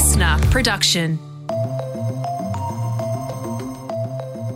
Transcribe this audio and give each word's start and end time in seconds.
listener 0.00 0.38
production. 0.50 1.18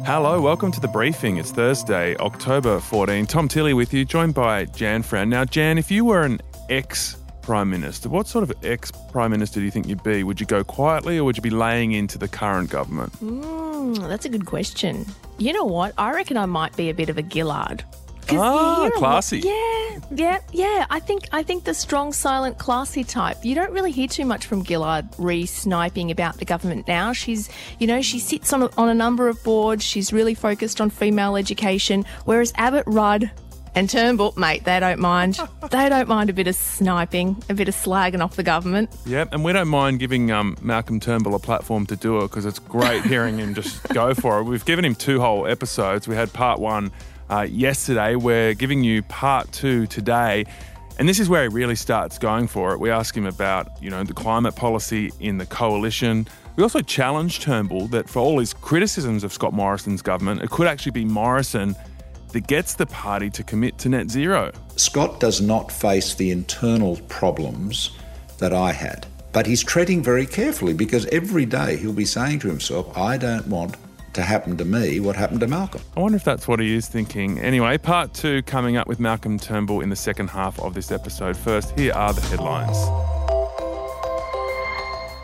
Hello, 0.06 0.40
welcome 0.40 0.72
to 0.72 0.80
the 0.80 0.88
briefing. 0.88 1.37
It's 1.37 1.51
Thursday, 1.51 2.17
October 2.17 2.80
14. 2.80 3.27
Tom 3.27 3.46
Tilley 3.46 3.75
with 3.75 3.93
you, 3.93 4.07
joined 4.07 4.33
by 4.33 4.65
Jan 4.65 5.03
Fran. 5.03 5.29
Now, 5.29 5.45
Jan, 5.45 5.77
if 5.77 5.91
you 5.91 6.07
were 6.07 6.22
an 6.22 6.41
ex 6.71 7.19
Prime 7.43 7.69
Minister, 7.69 8.09
what 8.09 8.27
sort 8.27 8.43
of 8.43 8.54
ex 8.64 8.91
Prime 9.12 9.32
Minister 9.32 9.61
do 9.61 9.66
you 9.66 9.70
think 9.70 9.86
you'd 9.86 10.02
be? 10.02 10.25
Would 10.25 10.41
you 10.41 10.46
go 10.46 10.64
quietly 10.64 11.18
or 11.18 11.25
would 11.25 11.36
you 11.36 11.43
be 11.43 11.50
laying 11.50 11.92
into 11.92 12.16
the 12.16 12.26
current 12.26 12.70
government? 12.70 13.12
Mm, 13.20 14.08
that's 14.08 14.24
a 14.24 14.30
good 14.30 14.46
question. 14.46 15.04
You 15.36 15.52
know 15.52 15.66
what? 15.66 15.92
I 15.98 16.14
reckon 16.14 16.38
I 16.38 16.46
might 16.46 16.74
be 16.74 16.88
a 16.88 16.95
bit 16.95 17.11
of 17.11 17.18
a 17.18 17.22
Gillard. 17.22 17.84
Ah, 18.32 18.80
a 18.80 18.82
lot- 18.84 18.93
classy. 18.95 19.40
Yeah, 19.40 19.98
yeah, 20.11 20.38
yeah. 20.52 20.86
I 20.90 21.00
think 21.00 21.29
I 21.32 21.43
think 21.43 21.64
the 21.64 21.75
strong, 21.75 22.12
silent, 22.12 22.58
classy 22.58 23.04
type. 23.04 23.45
You 23.45 23.54
don't 23.54 23.72
really 23.72 23.93
hear 23.93 24.08
too 24.08 24.25
much 24.25 24.46
from 24.46 24.64
Gillard 24.64 25.08
re 25.18 25.46
sniping 25.46 26.11
about 26.11 26.39
the 26.39 26.44
government 26.44 26.89
now. 26.89 27.13
She's, 27.13 27.49
you 27.79 27.86
know, 27.86 28.02
she 28.02 28.18
sits 28.18 28.52
on 28.52 28.63
a, 28.63 28.71
on 28.76 28.89
a 28.89 28.94
number 28.94 29.29
of 29.29 29.43
boards. 29.43 29.82
She's 29.85 30.13
really 30.13 30.35
focused 30.35 30.80
on 30.80 30.90
female 30.90 31.36
education. 31.36 32.05
Whereas 32.25 32.52
Abbott, 32.56 32.84
Rudd, 32.86 33.30
and 33.77 33.91
Turnbull, 33.91 34.34
mate, 34.36 34.64
they 34.64 34.78
don't 34.78 35.00
mind. 35.00 35.38
they 35.70 35.88
don't 35.88 36.08
mind 36.08 36.30
a 36.30 36.33
bit 36.33 36.47
of 36.47 36.55
sniping, 36.55 37.42
a 37.48 37.55
bit 37.55 37.69
of 37.69 37.75
slagging 37.75 38.22
off 38.22 38.36
the 38.36 38.42
government. 38.44 38.88
Yep, 39.05 39.30
and 39.33 39.44
we 39.44 39.52
don't 39.52 39.66
mind 39.69 39.98
giving 39.98 40.30
um, 40.30 40.56
Malcolm 40.62 41.00
Turnbull 41.00 41.34
a 41.34 41.41
platform 41.41 41.84
to 41.86 41.97
do 41.97 42.19
it 42.19 42.28
because 42.28 42.47
it's 42.47 42.61
great 42.61 43.02
hearing 43.02 43.38
him 43.38 43.52
just 43.55 43.83
go 43.88 44.14
for 44.14 44.38
it. 44.38 44.44
We've 44.44 44.64
given 44.64 44.84
him 44.84 44.94
two 44.94 45.20
whole 45.20 45.47
episodes. 45.47 46.06
We 46.06 46.14
had 46.14 46.33
part 46.33 46.61
one 46.61 46.92
uh, 47.34 47.42
yesterday. 47.42 48.14
We're 48.14 48.55
giving 48.55 48.84
you 48.84 49.02
part 49.02 49.50
two 49.52 49.86
today. 49.86 50.44
And 50.98 51.08
this 51.08 51.19
is 51.19 51.28
where 51.28 51.42
he 51.42 51.48
really 51.48 51.74
starts 51.74 52.19
going 52.19 52.47
for 52.47 52.72
it. 52.72 52.78
We 52.78 52.91
ask 52.91 53.16
him 53.16 53.27
about, 53.27 53.83
you 53.83 53.91
know, 53.91 54.05
the 54.05 54.14
climate 54.14 54.55
policy 54.55 55.10
in 55.19 55.38
the 55.38 55.47
coalition. 55.47 56.28
We 56.54 56.62
also 56.62 56.80
challenge 56.80 57.41
Turnbull 57.41 57.88
that 57.88 58.08
for 58.08 58.20
all 58.20 58.38
his 58.38 58.54
criticisms 58.54 59.24
of 59.24 59.32
Scott 59.32 59.52
Morrison's 59.52 60.02
government, 60.02 60.42
it 60.42 60.50
could 60.50 60.68
actually 60.68 60.92
be 60.92 61.04
Morrison 61.04 61.74
that 62.32 62.46
gets 62.46 62.74
the 62.74 62.86
party 62.86 63.30
to 63.30 63.42
commit 63.42 63.78
to 63.78 63.88
net 63.88 64.08
zero. 64.10 64.52
Scott 64.76 65.19
does 65.19 65.41
not 65.41 65.72
face 65.72 66.14
the 66.14 66.30
internal 66.30 66.96
problems 67.08 67.98
that 68.38 68.52
I 68.52 68.70
had. 68.70 69.06
But 69.32 69.46
he's 69.46 69.64
treading 69.64 70.00
very 70.00 70.26
carefully 70.26 70.74
because 70.74 71.06
every 71.06 71.44
day 71.44 71.76
he'll 71.76 71.92
be 71.92 72.04
saying 72.04 72.38
to 72.41 72.48
himself, 72.48 72.96
I 72.96 73.16
don't 73.16 73.48
want 73.48 73.76
to 74.14 74.22
happen 74.22 74.56
to 74.56 74.64
me 74.64 75.00
what 75.00 75.16
happened 75.16 75.40
to 75.40 75.46
Malcolm. 75.46 75.82
I 75.96 76.00
wonder 76.00 76.16
if 76.16 76.24
that's 76.24 76.48
what 76.48 76.60
he 76.60 76.74
is 76.74 76.88
thinking. 76.88 77.38
Anyway, 77.40 77.78
part 77.78 78.14
two 78.14 78.42
coming 78.42 78.76
up 78.76 78.86
with 78.86 79.00
Malcolm 79.00 79.38
Turnbull 79.38 79.80
in 79.80 79.90
the 79.90 79.96
second 79.96 80.28
half 80.28 80.58
of 80.60 80.74
this 80.74 80.90
episode. 80.90 81.36
First, 81.36 81.78
here 81.78 81.92
are 81.92 82.12
the 82.12 82.20
headlines. 82.22 82.76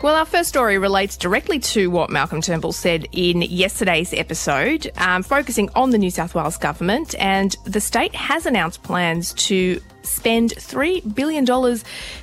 Well, 0.03 0.15
our 0.15 0.25
first 0.25 0.49
story 0.49 0.79
relates 0.79 1.15
directly 1.15 1.59
to 1.59 1.91
what 1.91 2.09
Malcolm 2.09 2.41
Turnbull 2.41 2.71
said 2.71 3.05
in 3.11 3.43
yesterday's 3.43 4.13
episode, 4.13 4.89
um, 4.97 5.21
focusing 5.21 5.69
on 5.75 5.91
the 5.91 5.99
New 5.99 6.09
South 6.09 6.33
Wales 6.33 6.57
government. 6.57 7.13
And 7.19 7.55
the 7.65 7.79
state 7.79 8.15
has 8.15 8.47
announced 8.47 8.81
plans 8.81 9.31
to 9.33 9.79
spend 10.03 10.51
$3 10.55 11.15
billion 11.15 11.45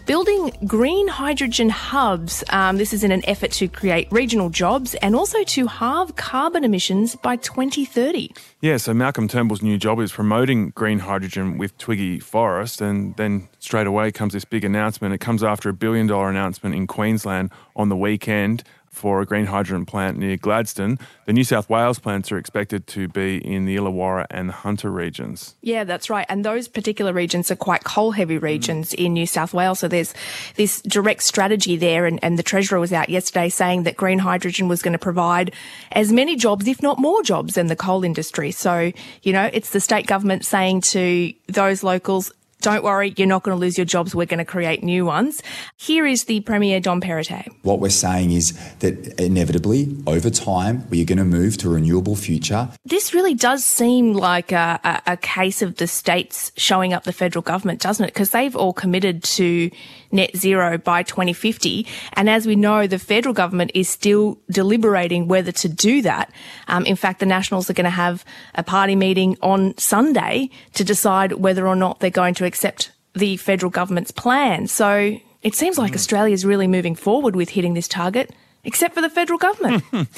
building 0.06 0.52
green 0.66 1.08
hydrogen 1.08 1.68
hubs. 1.68 2.44
Um, 2.50 2.76
this 2.76 2.92
is 2.92 3.04
in 3.04 3.12
an 3.12 3.22
effort 3.28 3.52
to 3.52 3.68
create 3.68 4.08
regional 4.10 4.50
jobs 4.50 4.94
and 4.96 5.14
also 5.14 5.42
to 5.44 5.66
halve 5.66 6.16
carbon 6.16 6.64
emissions 6.64 7.16
by 7.16 7.36
2030. 7.36 8.32
Yeah, 8.60 8.76
so 8.76 8.92
Malcolm 8.92 9.28
Turnbull's 9.28 9.62
new 9.62 9.78
job 9.78 10.00
is 10.00 10.12
promoting 10.12 10.70
green 10.70 11.00
hydrogen 11.00 11.58
with 11.58 11.76
Twiggy 11.78 12.18
Forrest, 12.18 12.80
and 12.80 13.14
then 13.16 13.48
straight 13.60 13.86
away 13.86 14.10
comes 14.10 14.32
this 14.32 14.44
big 14.44 14.64
announcement. 14.64 15.14
It 15.14 15.18
comes 15.18 15.42
after 15.42 15.68
a 15.68 15.72
billion 15.72 16.06
dollar 16.06 16.28
announcement 16.28 16.74
in 16.74 16.86
Queensland 16.86 17.50
on 17.76 17.88
the 17.88 17.96
weekend 17.96 18.64
for 18.90 19.20
a 19.20 19.26
green 19.26 19.46
hydrogen 19.46 19.86
plant 19.86 20.18
near 20.18 20.36
Gladstone. 20.36 20.98
The 21.26 21.32
New 21.32 21.44
South 21.44 21.68
Wales 21.70 21.98
plants 21.98 22.32
are 22.32 22.38
expected 22.38 22.86
to 22.88 23.08
be 23.08 23.38
in 23.38 23.64
the 23.64 23.76
Illawarra 23.76 24.26
and 24.30 24.50
Hunter 24.50 24.90
regions. 24.90 25.54
Yeah, 25.60 25.84
that's 25.84 26.10
right. 26.10 26.26
And 26.28 26.44
those 26.44 26.68
particular 26.68 27.12
regions 27.12 27.50
are 27.50 27.56
quite 27.56 27.84
coal 27.84 28.12
heavy 28.12 28.38
regions 28.38 28.92
in 28.94 29.12
New 29.12 29.26
South 29.26 29.54
Wales. 29.54 29.80
So 29.80 29.88
there's 29.88 30.14
this 30.56 30.82
direct 30.82 31.22
strategy 31.22 31.76
there. 31.76 32.06
And, 32.06 32.18
and 32.22 32.38
the 32.38 32.42
Treasurer 32.42 32.80
was 32.80 32.92
out 32.92 33.08
yesterday 33.08 33.48
saying 33.48 33.84
that 33.84 33.96
green 33.96 34.18
hydrogen 34.18 34.68
was 34.68 34.82
going 34.82 34.92
to 34.92 34.98
provide 34.98 35.52
as 35.92 36.12
many 36.12 36.36
jobs, 36.36 36.66
if 36.66 36.82
not 36.82 36.98
more 36.98 37.22
jobs 37.22 37.54
than 37.54 37.68
the 37.68 37.76
coal 37.76 38.04
industry. 38.04 38.50
So, 38.50 38.92
you 39.22 39.32
know, 39.32 39.50
it's 39.52 39.70
the 39.70 39.80
state 39.80 40.06
government 40.06 40.44
saying 40.44 40.80
to 40.82 41.32
those 41.46 41.82
locals, 41.82 42.32
don't 42.72 42.84
worry, 42.84 43.14
you're 43.16 43.26
not 43.26 43.42
going 43.42 43.56
to 43.56 43.60
lose 43.60 43.78
your 43.78 43.84
jobs. 43.86 44.14
We're 44.14 44.26
going 44.26 44.38
to 44.38 44.44
create 44.44 44.82
new 44.82 45.06
ones. 45.06 45.42
Here 45.76 46.06
is 46.06 46.24
the 46.24 46.40
Premier 46.40 46.80
Dom 46.80 47.00
Perrottet. 47.00 47.48
What 47.62 47.80
we're 47.80 47.88
saying 47.88 48.32
is 48.32 48.52
that 48.80 49.18
inevitably, 49.18 49.96
over 50.06 50.28
time, 50.28 50.88
we 50.90 51.00
are 51.00 51.06
going 51.06 51.18
to 51.18 51.24
move 51.24 51.56
to 51.58 51.70
a 51.70 51.74
renewable 51.74 52.14
future. 52.14 52.68
This 52.84 53.14
really 53.14 53.34
does 53.34 53.64
seem 53.64 54.12
like 54.12 54.52
a, 54.52 54.78
a, 54.84 55.12
a 55.12 55.16
case 55.16 55.62
of 55.62 55.76
the 55.76 55.86
states 55.86 56.52
showing 56.56 56.92
up 56.92 57.04
the 57.04 57.12
federal 57.12 57.42
government, 57.42 57.80
doesn't 57.80 58.04
it? 58.04 58.12
Because 58.12 58.30
they've 58.30 58.54
all 58.54 58.74
committed 58.74 59.22
to 59.24 59.70
net 60.10 60.36
zero 60.36 60.78
by 60.78 61.02
2050. 61.02 61.86
And 62.14 62.28
as 62.28 62.46
we 62.46 62.56
know, 62.56 62.86
the 62.86 62.98
federal 62.98 63.34
government 63.34 63.70
is 63.74 63.88
still 63.88 64.38
deliberating 64.50 65.28
whether 65.28 65.52
to 65.52 65.68
do 65.68 66.02
that. 66.02 66.32
Um, 66.68 66.84
in 66.86 66.96
fact, 66.96 67.20
the 67.20 67.26
Nationals 67.26 67.68
are 67.68 67.74
going 67.74 67.84
to 67.84 67.90
have 67.90 68.24
a 68.54 68.62
party 68.62 68.96
meeting 68.96 69.36
on 69.42 69.76
Sunday 69.78 70.50
to 70.74 70.84
decide 70.84 71.32
whether 71.32 71.66
or 71.66 71.76
not 71.76 72.00
they're 72.00 72.10
going 72.10 72.34
to 72.34 72.44
accept 72.44 72.92
the 73.14 73.36
federal 73.36 73.70
government's 73.70 74.10
plan. 74.10 74.66
So 74.66 75.16
it 75.42 75.54
seems 75.54 75.78
like 75.78 75.94
Australia 75.94 76.34
is 76.34 76.44
really 76.44 76.66
moving 76.66 76.94
forward 76.94 77.36
with 77.36 77.50
hitting 77.50 77.74
this 77.74 77.88
target, 77.88 78.34
except 78.64 78.94
for 78.94 79.00
the 79.00 79.10
federal 79.10 79.38
government. 79.38 79.84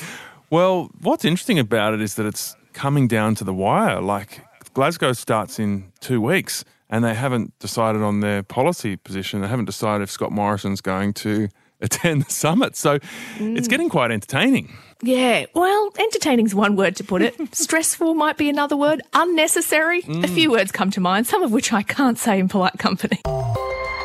Well, 0.51 0.91
what's 1.01 1.25
interesting 1.25 1.61
about 1.61 1.95
it 1.95 2.01
is 2.01 2.17
that 2.17 2.27
it's 2.27 2.57
coming 2.73 3.07
down 3.07 3.37
to 3.37 3.45
the 3.45 3.55
wire. 3.55 4.01
Like 4.01 4.41
Glasgow 4.75 5.13
starts 5.13 5.61
in 5.61 5.93
two 6.01 6.21
weeks, 6.21 6.65
and 6.91 7.05
they 7.05 7.15
haven't 7.15 7.59
decided 7.61 8.03
on 8.03 8.21
their 8.21 8.43
policy 8.43 8.97
position. 8.97 9.41
They 9.41 9.49
haven't 9.49 9.65
decided 9.67 10.03
if 10.03 10.11
Scott 10.11 10.33
Morrison's 10.33 10.81
going 10.81 11.15
to 11.15 11.49
attend 11.81 12.25
the 12.25 12.31
summit. 12.31 12.77
So 12.77 12.99
it's 13.39 13.69
getting 13.69 13.89
quite 13.89 14.11
entertaining. 14.11 14.77
Yeah, 15.03 15.47
well, 15.55 15.91
entertaining's 15.99 16.55
one 16.55 16.77
word 16.77 16.97
to 16.97 17.05
put 17.05 17.23
it. 17.23 17.35
Stressful 17.55 18.13
might 18.15 18.37
be 18.37 18.51
another 18.51 18.77
word. 18.77 19.01
Unnecessary. 19.15 20.03
A 20.07 20.29
few 20.29 20.51
words 20.51 20.73
come 20.73 20.91
to 20.91 21.01
mind, 21.01 21.27
some 21.27 21.43
of 21.43 21.53
which 21.53 21.73
I 21.73 21.83
can't 21.83 22.19
say 22.19 22.39
in 22.39 22.49
polite 22.49 22.79
company. 22.79 23.21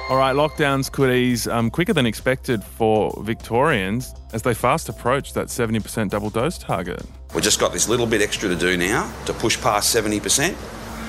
All 0.07 0.17
right, 0.17 0.35
lockdowns 0.35 0.91
could 0.91 1.11
ease 1.11 1.47
um, 1.47 1.71
quicker 1.71 1.91
than 1.91 2.05
expected 2.05 2.63
for 2.63 3.11
Victorians 3.23 4.13
as 4.33 4.43
they 4.43 4.53
fast 4.53 4.87
approach 4.87 5.33
that 5.33 5.47
70% 5.47 6.11
double 6.11 6.29
dose 6.29 6.59
target. 6.59 7.01
We've 7.33 7.43
just 7.43 7.59
got 7.59 7.73
this 7.73 7.89
little 7.89 8.05
bit 8.05 8.21
extra 8.21 8.47
to 8.47 8.55
do 8.55 8.77
now 8.77 9.11
to 9.25 9.33
push 9.33 9.59
past 9.59 9.93
70%. 9.93 10.55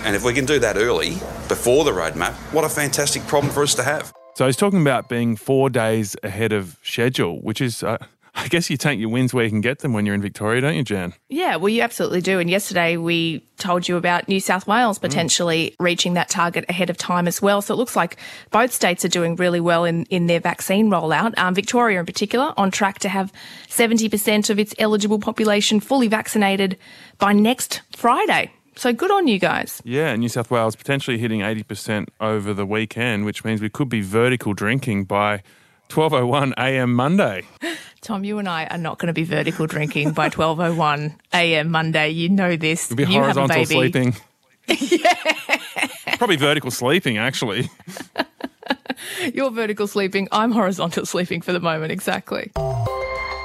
And 0.07 0.15
if 0.15 0.23
we 0.23 0.33
can 0.33 0.45
do 0.45 0.61
that 0.61 0.77
early, 0.77 1.15
before 1.49 1.83
the 1.83 1.91
roadmap, 1.91 2.35
what 2.53 2.63
a 2.63 2.69
fantastic 2.69 3.27
problem 3.27 3.53
for 3.53 3.65
us 3.65 3.75
to 3.75 3.83
have. 3.83 4.13
So 4.37 4.47
he's 4.47 4.57
talking 4.57 4.81
about 4.81 5.09
being 5.09 5.35
four 5.35 5.69
days 5.69 6.15
ahead 6.23 6.53
of 6.53 6.79
schedule, 6.85 7.41
which 7.41 7.61
is, 7.61 7.83
uh, 7.83 7.99
I 8.37 8.47
guess 8.47 8.71
you 8.71 8.77
take 8.77 9.01
your 9.01 9.09
wins 9.09 9.35
where 9.35 9.43
you 9.43 9.51
can 9.51 9.63
get 9.63 9.81
them 9.81 9.93
when 9.93 10.07
you're 10.07 10.15
in 10.15 10.23
Victoria, 10.23 10.61
don't 10.61 10.77
you, 10.77 10.85
Jan? 10.85 11.15
Yeah, 11.29 11.57
well, 11.57 11.71
you 11.71 11.83
absolutely 11.83 12.21
do. 12.21 12.39
And 12.39 12.49
yesterday 12.49 12.97
we 12.97 13.45
told 13.57 13.89
you 13.89 13.97
about 13.97 14.29
New 14.29 14.39
South 14.39 14.69
Wales 14.69 15.01
potentially 15.01 15.75
reaching 15.81 16.15
that 16.15 16.29
target 16.29 16.65
ahead 16.69 16.89
of 16.89 16.97
time 16.97 17.27
as 17.27 17.43
well. 17.43 17.61
So 17.61 17.75
it 17.75 17.77
looks 17.77 17.97
like 17.97 18.17
both 18.53 18.73
states 18.73 19.05
are 19.05 19.09
doing 19.09 19.35
really 19.35 19.59
well 19.59 19.85
in, 19.85 20.05
in 20.05 20.29
their 20.29 20.39
vaccine 20.39 20.89
rollout. 20.89 21.37
Um, 21.37 21.53
Victoria, 21.53 21.99
in 21.99 22.07
particular, 22.07 22.55
on 22.57 22.71
track 22.71 23.01
to 23.01 23.09
have 23.09 23.33
70% 23.71 24.51
of 24.51 24.61
its 24.61 24.73
eligible 24.79 25.19
population 25.19 25.81
fully 25.81 26.07
vaccinated 26.07 26.79
by 27.19 27.33
next 27.33 27.81
Friday. 27.97 28.53
So 28.77 28.93
good 28.93 29.11
on 29.11 29.27
you 29.27 29.39
guys. 29.39 29.81
Yeah, 29.85 30.15
New 30.17 30.29
South 30.29 30.51
Wales 30.51 30.77
potentially 30.77 31.17
hitting 31.17 31.41
80% 31.41 32.09
over 32.21 32.53
the 32.53 32.67
weekend, 32.67 33.25
which 33.25 33.43
means 33.43 33.63
we 33.63 33.71
could 33.71 33.89
be 33.89 34.03
vertical 34.03 34.53
drinking 34.53 35.05
by 35.05 35.43
12.01 35.89 36.53
a.m. 36.59 36.93
Monday. 36.95 37.43
Tom, 38.03 38.23
you 38.23 38.39
and 38.39 38.49
I 38.49 38.67
are 38.67 38.79
not 38.79 38.99
going 38.99 39.09
to 39.09 39.15
be 39.15 39.25
vertical 39.25 39.67
drinking 39.67 40.13
by 40.13 40.29
12.01 40.29 41.17
a.m. 41.33 41.71
Monday. 41.71 42.11
You 42.11 42.29
know 42.29 42.55
this. 42.57 42.91
We'll 42.91 42.97
be 42.97 43.13
you 43.13 43.23
have 43.23 43.37
a 43.37 43.47
horizontal 43.47 43.65
baby. 43.65 44.13
sleeping. 44.13 44.15
Probably 46.19 46.37
vertical 46.37 46.71
sleeping, 46.71 47.17
actually. 47.17 47.71
You're 49.35 49.51
vertical 49.51 49.87
sleeping. 49.87 50.29
I'm 50.33 50.53
horizontal 50.53 51.07
sleeping 51.07 51.41
for 51.41 51.53
the 51.53 51.61
moment, 51.61 51.93
exactly. 51.93 52.53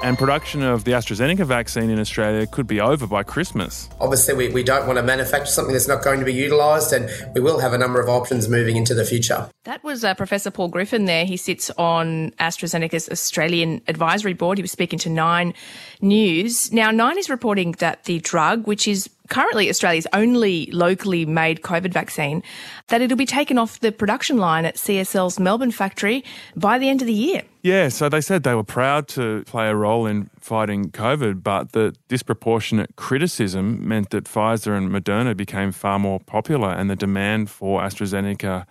And 0.03 0.17
production 0.17 0.63
of 0.63 0.83
the 0.83 0.93
AstraZeneca 0.93 1.45
vaccine 1.45 1.91
in 1.91 1.99
Australia 1.99 2.47
could 2.47 2.65
be 2.65 2.81
over 2.81 3.05
by 3.05 3.21
Christmas. 3.21 3.87
Obviously, 3.99 4.33
we, 4.33 4.49
we 4.49 4.63
don't 4.63 4.87
want 4.87 4.97
to 4.97 5.03
manufacture 5.03 5.51
something 5.51 5.73
that's 5.73 5.87
not 5.87 6.03
going 6.03 6.19
to 6.19 6.25
be 6.25 6.33
utilised, 6.33 6.91
and 6.91 7.07
we 7.35 7.41
will 7.41 7.59
have 7.59 7.73
a 7.73 7.77
number 7.77 8.01
of 8.01 8.09
options 8.09 8.49
moving 8.49 8.77
into 8.77 8.95
the 8.95 9.05
future. 9.05 9.47
That 9.65 9.83
was 9.83 10.03
uh, 10.03 10.15
Professor 10.15 10.49
Paul 10.49 10.69
Griffin 10.69 11.05
there. 11.05 11.25
He 11.25 11.37
sits 11.37 11.69
on 11.77 12.31
AstraZeneca's 12.39 13.09
Australian 13.09 13.81
Advisory 13.87 14.33
Board. 14.33 14.57
He 14.57 14.63
was 14.63 14.71
speaking 14.71 14.97
to 14.99 15.09
Nine 15.09 15.53
News. 16.01 16.73
Now, 16.73 16.89
Nine 16.89 17.19
is 17.19 17.29
reporting 17.29 17.73
that 17.73 18.05
the 18.05 18.19
drug, 18.21 18.65
which 18.65 18.87
is 18.87 19.07
currently 19.31 19.69
Australia's 19.69 20.05
only 20.11 20.67
locally 20.71 21.25
made 21.25 21.61
COVID 21.61 21.93
vaccine, 21.93 22.43
that 22.89 23.01
it'll 23.01 23.17
be 23.17 23.25
taken 23.25 23.57
off 23.57 23.79
the 23.79 23.91
production 23.91 24.37
line 24.37 24.65
at 24.65 24.75
CSL's 24.75 25.39
Melbourne 25.39 25.71
factory 25.71 26.23
by 26.55 26.77
the 26.77 26.89
end 26.89 27.01
of 27.01 27.07
the 27.07 27.13
year. 27.13 27.41
Yeah, 27.63 27.87
so 27.87 28.09
they 28.09 28.21
said 28.21 28.43
they 28.43 28.55
were 28.55 28.63
proud 28.63 29.07
to 29.09 29.43
play 29.45 29.69
a 29.69 29.75
role 29.75 30.05
in 30.05 30.29
fighting 30.39 30.91
COVID, 30.91 31.43
but 31.43 31.71
the 31.71 31.95
disproportionate 32.09 32.95
criticism 32.97 33.87
meant 33.87 34.09
that 34.09 34.25
Pfizer 34.25 34.77
and 34.77 34.91
Moderna 34.91 35.35
became 35.35 35.71
far 35.71 35.97
more 35.97 36.19
popular 36.19 36.69
and 36.69 36.89
the 36.89 36.95
demand 36.95 37.49
for 37.49 37.81
AstraZeneca 37.81 38.65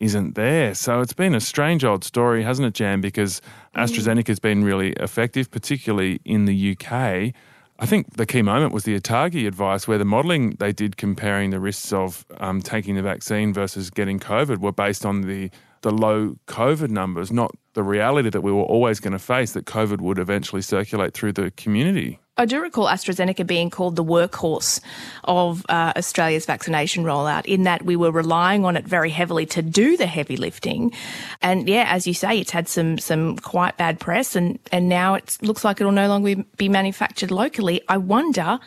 isn't 0.00 0.34
there. 0.34 0.74
So 0.74 1.00
it's 1.00 1.12
been 1.12 1.34
a 1.34 1.40
strange 1.40 1.84
old 1.84 2.04
story, 2.04 2.42
hasn't 2.42 2.68
it, 2.68 2.74
Jan? 2.74 3.00
Because 3.00 3.42
mm. 3.74 3.84
AstraZeneca's 3.84 4.38
been 4.38 4.64
really 4.64 4.92
effective, 4.92 5.50
particularly 5.50 6.20
in 6.24 6.46
the 6.46 6.76
UK. 6.76 7.34
I 7.78 7.86
think 7.86 8.16
the 8.16 8.26
key 8.26 8.42
moment 8.42 8.72
was 8.72 8.84
the 8.84 8.98
ATAGI 8.98 9.46
advice, 9.46 9.86
where 9.86 9.98
the 9.98 10.04
modelling 10.04 10.50
they 10.52 10.72
did 10.72 10.96
comparing 10.96 11.50
the 11.50 11.60
risks 11.60 11.92
of 11.92 12.24
um, 12.38 12.62
taking 12.62 12.94
the 12.94 13.02
vaccine 13.02 13.52
versus 13.52 13.90
getting 13.90 14.18
COVID 14.18 14.58
were 14.58 14.72
based 14.72 15.04
on 15.04 15.22
the 15.22 15.50
the 15.82 15.90
low 15.92 16.36
COVID 16.48 16.90
numbers, 16.90 17.30
not 17.30 17.54
the 17.74 17.82
reality 17.82 18.30
that 18.30 18.40
we 18.40 18.50
were 18.50 18.62
always 18.62 18.98
going 18.98 19.12
to 19.12 19.18
face 19.18 19.52
that 19.52 19.66
COVID 19.66 20.00
would 20.00 20.18
eventually 20.18 20.62
circulate 20.62 21.14
through 21.14 21.32
the 21.32 21.50
community. 21.52 22.18
I 22.38 22.44
do 22.44 22.60
recall 22.60 22.86
AstraZeneca 22.86 23.46
being 23.46 23.70
called 23.70 23.96
the 23.96 24.04
workhorse 24.04 24.80
of 25.24 25.64
uh, 25.70 25.94
Australia's 25.96 26.44
vaccination 26.44 27.02
rollout, 27.04 27.46
in 27.46 27.62
that 27.62 27.82
we 27.82 27.96
were 27.96 28.10
relying 28.10 28.66
on 28.66 28.76
it 28.76 28.84
very 28.84 29.08
heavily 29.08 29.46
to 29.46 29.62
do 29.62 29.96
the 29.96 30.06
heavy 30.06 30.36
lifting. 30.36 30.92
And 31.40 31.66
yeah, 31.66 31.86
as 31.88 32.06
you 32.06 32.12
say, 32.12 32.38
it's 32.38 32.50
had 32.50 32.68
some 32.68 32.98
some 32.98 33.38
quite 33.38 33.78
bad 33.78 33.98
press, 34.00 34.36
and 34.36 34.58
and 34.70 34.86
now 34.88 35.14
it 35.14 35.38
looks 35.40 35.64
like 35.64 35.80
it 35.80 35.84
will 35.84 35.92
no 35.92 36.08
longer 36.08 36.44
be 36.58 36.68
manufactured 36.68 37.30
locally. 37.30 37.80
I 37.88 37.96
wonder 37.96 38.58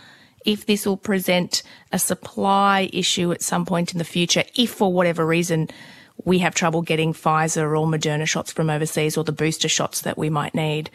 if 0.46 0.66
this 0.66 0.88
will 0.88 0.98
present 0.98 1.62
a 1.92 2.00
supply 2.00 2.90
issue 2.92 3.32
at 3.32 3.44
some 3.44 3.66
point 3.66 3.92
in 3.92 4.00
the 4.00 4.04
future, 4.04 4.46
if 4.56 4.72
for 4.72 4.92
whatever 4.92 5.26
reason 5.28 5.68
we 6.26 6.40
have 6.40 6.56
trouble 6.56 6.82
getting 6.82 7.14
Pfizer 7.14 7.80
or 7.80 7.86
Moderna 7.86 8.28
shots 8.28 8.52
from 8.52 8.70
overseas 8.70 9.16
or 9.16 9.24
the 9.24 9.32
booster 9.32 9.70
shots 9.70 10.02
that 10.02 10.18
we 10.18 10.30
might 10.30 10.56
need. 10.56 10.90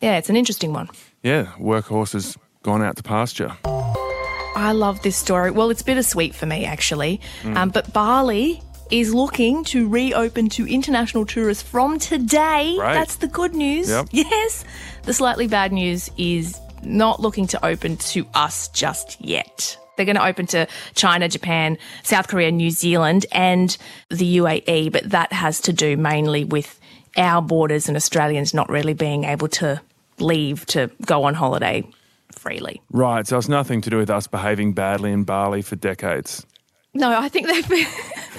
Yeah, 0.00 0.16
it's 0.16 0.30
an 0.30 0.36
interesting 0.36 0.72
one. 0.72 0.88
Yeah, 1.22 1.46
workhorse 1.58 2.12
has 2.14 2.36
gone 2.62 2.82
out 2.82 2.96
to 2.96 3.02
pasture. 3.02 3.56
I 3.64 4.72
love 4.72 5.02
this 5.02 5.16
story. 5.16 5.50
Well, 5.50 5.70
it's 5.70 5.82
bittersweet 5.82 6.34
for 6.34 6.46
me, 6.46 6.64
actually. 6.64 7.20
Mm. 7.42 7.56
Um, 7.56 7.68
but 7.70 7.92
Bali 7.92 8.62
is 8.90 9.14
looking 9.14 9.64
to 9.64 9.88
reopen 9.88 10.48
to 10.50 10.66
international 10.66 11.24
tourists 11.24 11.62
from 11.62 11.98
today. 11.98 12.76
Right. 12.78 12.94
That's 12.94 13.16
the 13.16 13.28
good 13.28 13.54
news. 13.54 13.88
Yep. 13.88 14.08
Yes. 14.12 14.64
The 15.04 15.14
slightly 15.14 15.46
bad 15.46 15.72
news 15.72 16.10
is 16.18 16.58
not 16.82 17.20
looking 17.20 17.46
to 17.48 17.64
open 17.64 17.96
to 17.96 18.26
us 18.34 18.68
just 18.68 19.20
yet. 19.20 19.76
They're 19.96 20.06
going 20.06 20.16
to 20.16 20.26
open 20.26 20.46
to 20.48 20.66
China, 20.94 21.28
Japan, 21.28 21.78
South 22.02 22.28
Korea, 22.28 22.50
New 22.50 22.70
Zealand, 22.70 23.26
and 23.32 23.76
the 24.08 24.38
UAE, 24.38 24.92
but 24.92 25.10
that 25.10 25.32
has 25.32 25.60
to 25.62 25.72
do 25.72 25.96
mainly 25.96 26.44
with 26.44 26.80
our 27.16 27.42
borders 27.42 27.88
and 27.88 27.96
Australians 27.96 28.54
not 28.54 28.68
really 28.68 28.94
being 28.94 29.24
able 29.24 29.48
to 29.48 29.80
leave 30.20 30.66
to 30.66 30.90
go 31.04 31.24
on 31.24 31.34
holiday 31.34 31.84
freely. 32.32 32.80
Right, 32.90 33.26
so 33.26 33.38
it's 33.38 33.48
nothing 33.48 33.80
to 33.82 33.90
do 33.90 33.98
with 33.98 34.10
us 34.10 34.26
behaving 34.26 34.72
badly 34.72 35.12
in 35.12 35.24
Bali 35.24 35.62
for 35.62 35.76
decades. 35.76 36.46
No, 36.92 37.16
I 37.16 37.28
think 37.28 37.46
they've 37.46 37.68
been. 37.68 37.86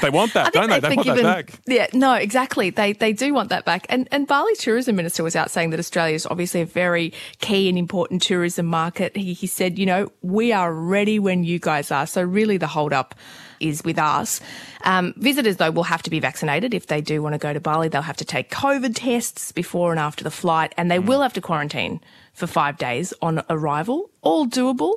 They 0.01 0.09
want 0.09 0.33
that, 0.33 0.51
don't 0.51 0.69
they? 0.69 0.81
They 0.81 0.95
want 0.95 1.05
given, 1.05 1.23
that 1.23 1.47
back. 1.47 1.59
Yeah, 1.67 1.87
no, 1.93 2.15
exactly. 2.15 2.69
They 2.69 2.91
they 2.91 3.13
do 3.13 3.33
want 3.33 3.49
that 3.49 3.63
back. 3.63 3.85
And 3.87 4.09
and 4.11 4.27
Bali's 4.27 4.57
tourism 4.59 4.97
minister 4.97 5.23
was 5.23 5.37
out 5.37 5.51
saying 5.51 5.69
that 5.69 5.79
Australia 5.79 6.15
is 6.15 6.25
obviously 6.25 6.61
a 6.61 6.65
very 6.65 7.13
key 7.39 7.69
and 7.69 7.77
important 7.77 8.21
tourism 8.21 8.65
market. 8.65 9.15
He 9.15 9.33
he 9.33 9.47
said, 9.47 9.79
you 9.79 9.85
know, 9.85 10.11
we 10.21 10.51
are 10.51 10.73
ready 10.73 11.17
when 11.17 11.45
you 11.45 11.59
guys 11.59 11.91
are. 11.91 12.05
So 12.05 12.21
really, 12.21 12.57
the 12.57 12.67
hold 12.67 12.91
up 12.91 13.15
is 13.61 13.83
with 13.83 13.97
us. 13.99 14.41
Um, 14.83 15.13
visitors, 15.17 15.57
though, 15.57 15.71
will 15.71 15.83
have 15.83 16.01
to 16.03 16.09
be 16.09 16.19
vaccinated 16.19 16.73
if 16.73 16.87
they 16.87 17.01
do 17.01 17.21
want 17.21 17.33
to 17.33 17.39
go 17.39 17.53
to 17.53 17.59
Bali. 17.59 17.87
They'll 17.87 18.01
have 18.01 18.17
to 18.17 18.25
take 18.25 18.49
COVID 18.49 18.93
tests 18.95 19.51
before 19.51 19.91
and 19.91 19.99
after 19.99 20.23
the 20.23 20.31
flight, 20.31 20.73
and 20.77 20.89
they 20.89 20.97
mm. 20.97 21.05
will 21.05 21.21
have 21.21 21.33
to 21.33 21.41
quarantine 21.41 22.01
for 22.33 22.47
five 22.47 22.77
days 22.77 23.13
on 23.21 23.43
arrival. 23.49 24.09
All 24.21 24.47
doable 24.47 24.95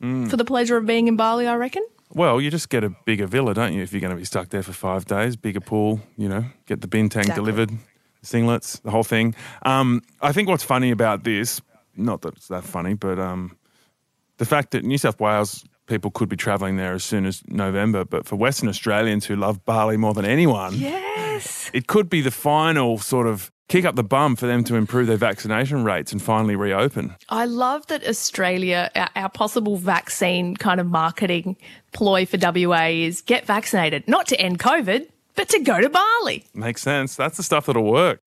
mm. 0.00 0.30
for 0.30 0.36
the 0.36 0.44
pleasure 0.44 0.76
of 0.76 0.86
being 0.86 1.08
in 1.08 1.16
Bali, 1.16 1.46
I 1.46 1.56
reckon. 1.56 1.84
Well, 2.14 2.40
you 2.40 2.50
just 2.50 2.70
get 2.70 2.84
a 2.84 2.90
bigger 3.04 3.26
villa, 3.26 3.52
don't 3.52 3.74
you, 3.74 3.82
if 3.82 3.92
you're 3.92 4.00
going 4.00 4.12
to 4.12 4.16
be 4.16 4.24
stuck 4.24 4.50
there 4.50 4.62
for 4.62 4.72
five 4.72 5.06
days? 5.06 5.36
Bigger 5.36 5.60
pool, 5.60 6.00
you 6.16 6.28
know, 6.28 6.44
get 6.66 6.80
the 6.80 6.88
bintang 6.88 7.22
exactly. 7.22 7.34
delivered, 7.34 7.70
singlets, 8.24 8.80
the 8.82 8.90
whole 8.90 9.02
thing. 9.02 9.34
Um, 9.62 10.02
I 10.20 10.32
think 10.32 10.48
what's 10.48 10.64
funny 10.64 10.92
about 10.92 11.24
this, 11.24 11.60
not 11.96 12.22
that 12.22 12.36
it's 12.36 12.48
that 12.48 12.64
funny, 12.64 12.94
but 12.94 13.18
um, 13.18 13.56
the 14.38 14.44
fact 14.44 14.70
that 14.70 14.84
New 14.84 14.98
South 14.98 15.18
Wales 15.20 15.64
people 15.86 16.10
could 16.10 16.28
be 16.28 16.36
travelling 16.36 16.76
there 16.76 16.92
as 16.92 17.04
soon 17.04 17.26
as 17.26 17.42
November, 17.48 18.04
but 18.04 18.26
for 18.26 18.36
Western 18.36 18.68
Australians 18.68 19.26
who 19.26 19.36
love 19.36 19.64
Bali 19.64 19.96
more 19.96 20.14
than 20.14 20.24
anyone, 20.24 20.74
yes, 20.74 21.70
it 21.72 21.86
could 21.86 22.08
be 22.08 22.20
the 22.20 22.30
final 22.30 22.98
sort 22.98 23.26
of 23.26 23.50
kick 23.68 23.84
up 23.84 23.96
the 23.96 24.04
bum 24.04 24.36
for 24.36 24.46
them 24.46 24.62
to 24.64 24.76
improve 24.76 25.06
their 25.06 25.16
vaccination 25.16 25.84
rates 25.84 26.12
and 26.12 26.22
finally 26.22 26.56
reopen. 26.56 27.14
I 27.28 27.46
love 27.46 27.86
that 27.88 28.06
Australia, 28.06 28.90
our, 28.94 29.08
our, 29.16 29.28
possible 29.28 29.76
vaccine 29.76 30.56
kind 30.56 30.80
of 30.80 30.86
marketing 30.86 31.56
ploy 31.92 32.26
for 32.26 32.38
WA 32.40 32.86
is 32.86 33.22
get 33.22 33.44
vaccinated, 33.44 34.06
not 34.06 34.28
to 34.28 34.40
end 34.40 34.58
COVID, 34.58 35.08
but 35.34 35.48
to 35.50 35.58
go 35.60 35.80
to 35.80 35.88
Bali. 35.88 36.44
Makes 36.54 36.82
sense. 36.82 37.16
That's 37.16 37.36
the 37.36 37.42
stuff 37.42 37.66
that'll 37.66 37.90
work. 37.90 38.20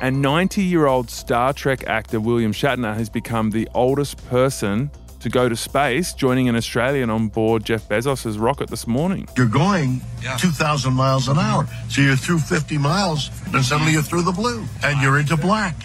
And 0.00 0.20
90 0.20 0.62
year 0.62 0.86
old 0.86 1.10
Star 1.10 1.52
Trek 1.52 1.86
actor 1.86 2.20
William 2.20 2.52
Shatner 2.52 2.94
has 2.94 3.08
become 3.08 3.50
the 3.50 3.68
oldest 3.74 4.24
person 4.28 4.90
to 5.24 5.30
go 5.30 5.48
to 5.48 5.56
space, 5.56 6.12
joining 6.12 6.50
an 6.50 6.54
Australian 6.54 7.08
on 7.08 7.28
board 7.28 7.64
Jeff 7.64 7.88
Bezos' 7.88 8.38
rocket 8.38 8.68
this 8.68 8.86
morning. 8.86 9.26
You're 9.36 9.46
going 9.46 10.02
yeah. 10.22 10.36
2,000 10.36 10.92
miles 10.92 11.28
an 11.28 11.38
hour. 11.38 11.66
So 11.88 12.02
you're 12.02 12.14
through 12.14 12.40
50 12.40 12.76
miles, 12.76 13.30
and 13.52 13.64
suddenly 13.64 13.92
you're 13.92 14.02
through 14.02 14.22
the 14.22 14.32
blue, 14.32 14.64
and 14.82 15.00
you're 15.00 15.18
into 15.18 15.38
black, 15.38 15.76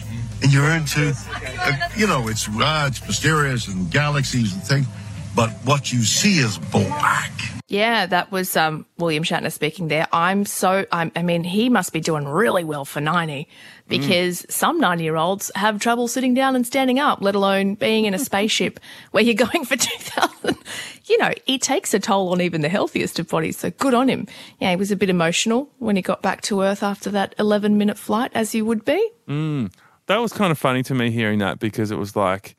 and 0.44 0.52
you're 0.52 0.70
into, 0.72 1.16
uh, 1.62 1.90
you 1.96 2.06
know, 2.06 2.28
it's, 2.28 2.50
uh, 2.50 2.86
it's 2.90 3.06
mysterious 3.08 3.70
and 3.70 3.90
galaxies 3.90 4.54
and 4.54 4.62
things, 4.62 4.88
but 5.36 5.50
what 5.64 5.94
you 5.94 6.02
see 6.02 6.40
is 6.40 6.58
black. 6.58 7.32
Yeah, 7.70 8.08
that 8.08 8.32
was 8.32 8.58
um, 8.58 8.88
William 8.98 9.24
Shatner 9.24 9.52
speaking 9.52 9.90
there. 9.90 10.08
I'm 10.12 10.44
so, 10.44 10.88
I'm, 10.92 11.12
i 11.16 11.22
mean, 11.22 11.44
he 11.44 11.70
must 11.70 11.94
be 11.94 12.00
doing 12.00 12.26
really 12.28 12.64
well 12.64 12.84
for 12.84 13.00
90 13.00 13.48
because 13.88 14.42
mm. 14.42 14.52
some 14.52 14.80
90 14.80 15.04
year 15.04 15.16
olds 15.16 15.52
have 15.54 15.80
trouble 15.80 16.08
sitting 16.08 16.34
down 16.34 16.56
and 16.56 16.66
standing 16.66 16.98
up, 16.98 17.22
let 17.22 17.36
alone 17.36 17.76
being 17.76 18.06
in 18.06 18.16
a 18.16 18.20
spaceship 18.20 18.80
where 19.12 19.24
you're 19.24 19.36
going 19.36 19.66
for 19.66 19.76
2000. 19.78 20.58
You 21.06 21.20
know, 21.20 21.32
it 21.46 21.62
takes 21.62 21.94
a 21.94 22.00
toll 22.00 22.32
on 22.32 22.42
even 22.42 22.62
the 22.62 22.70
healthiest 22.70 23.20
of 23.20 23.28
bodies. 23.28 23.60
So 23.60 23.70
good 23.70 23.94
on 23.94 24.10
him. 24.10 24.26
Yeah, 24.60 24.72
he 24.72 24.76
was 24.76 24.90
a 24.90 24.96
bit 24.96 25.12
emotional 25.12 25.70
when 25.78 25.96
he 25.96 26.02
got 26.02 26.24
back 26.24 26.42
to 26.44 26.64
Earth 26.64 26.82
after 26.82 27.12
that 27.12 27.36
11 27.38 27.78
minute 27.78 28.00
flight, 28.00 28.32
as 28.34 28.52
he 28.52 28.64
would 28.64 28.84
be. 28.84 29.12
Mm. 29.28 29.72
That 30.08 30.18
was 30.18 30.34
kind 30.34 30.50
of 30.52 30.58
funny 30.58 30.82
to 30.84 30.96
me 30.96 31.12
hearing 31.12 31.38
that 31.38 31.60
because 31.60 31.92
it 31.92 32.00
was 32.00 32.16
like, 32.16 32.56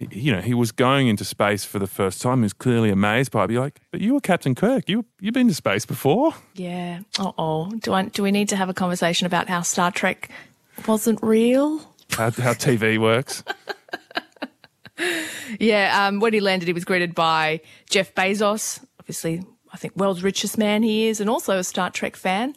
you 0.00 0.32
know, 0.32 0.40
he 0.40 0.54
was 0.54 0.72
going 0.72 1.08
into 1.08 1.24
space 1.24 1.64
for 1.64 1.78
the 1.78 1.86
first 1.86 2.22
time. 2.22 2.38
He 2.38 2.44
was 2.44 2.54
clearly 2.54 2.90
amazed 2.90 3.30
by 3.30 3.44
it. 3.44 3.48
Be 3.48 3.58
like, 3.58 3.80
but 3.90 4.00
you 4.00 4.14
were 4.14 4.20
Captain 4.20 4.54
Kirk. 4.54 4.88
You 4.88 5.04
you've 5.20 5.34
been 5.34 5.48
to 5.48 5.54
space 5.54 5.84
before. 5.84 6.34
Yeah. 6.54 7.00
Uh 7.18 7.32
oh. 7.36 7.70
Do 7.70 7.92
I 7.92 8.04
do 8.04 8.22
we 8.22 8.32
need 8.32 8.48
to 8.48 8.56
have 8.56 8.68
a 8.68 8.74
conversation 8.74 9.26
about 9.26 9.48
how 9.48 9.60
Star 9.60 9.90
Trek 9.90 10.30
wasn't 10.88 11.18
real? 11.22 11.78
How, 12.12 12.30
how 12.30 12.54
TV 12.54 12.98
works. 12.98 13.44
yeah. 15.60 16.06
Um, 16.06 16.20
when 16.20 16.32
he 16.32 16.40
landed, 16.40 16.66
he 16.66 16.72
was 16.72 16.84
greeted 16.84 17.14
by 17.14 17.60
Jeff 17.88 18.14
Bezos, 18.14 18.82
obviously, 18.98 19.42
I 19.72 19.76
think 19.76 19.96
world's 19.96 20.22
richest 20.22 20.58
man 20.58 20.82
he 20.82 21.08
is, 21.08 21.20
and 21.20 21.28
also 21.28 21.58
a 21.58 21.64
Star 21.64 21.90
Trek 21.90 22.16
fan. 22.16 22.54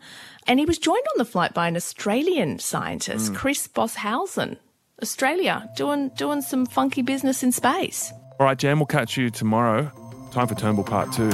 And 0.48 0.60
he 0.60 0.66
was 0.66 0.78
joined 0.78 1.06
on 1.14 1.18
the 1.18 1.26
flight 1.26 1.54
by 1.54 1.68
an 1.68 1.76
Australian 1.76 2.60
scientist, 2.60 3.32
mm. 3.32 3.36
Chris 3.36 3.68
Boshuizen. 3.68 4.58
Australia, 5.04 5.70
doing 5.76 6.10
doing 6.16 6.42
some 6.42 6.66
funky 6.66 7.02
business 7.02 7.44
in 7.44 7.52
space. 7.52 8.14
All 8.40 8.46
right, 8.48 8.58
Jan, 8.58 8.80
we'll 8.80 8.86
catch 8.86 9.18
you 9.18 9.30
tomorrow. 9.30 9.92
Time 10.32 10.48
for 10.48 10.56
Turnbull 10.56 10.86
Part 10.86 11.12
2. 11.12 11.30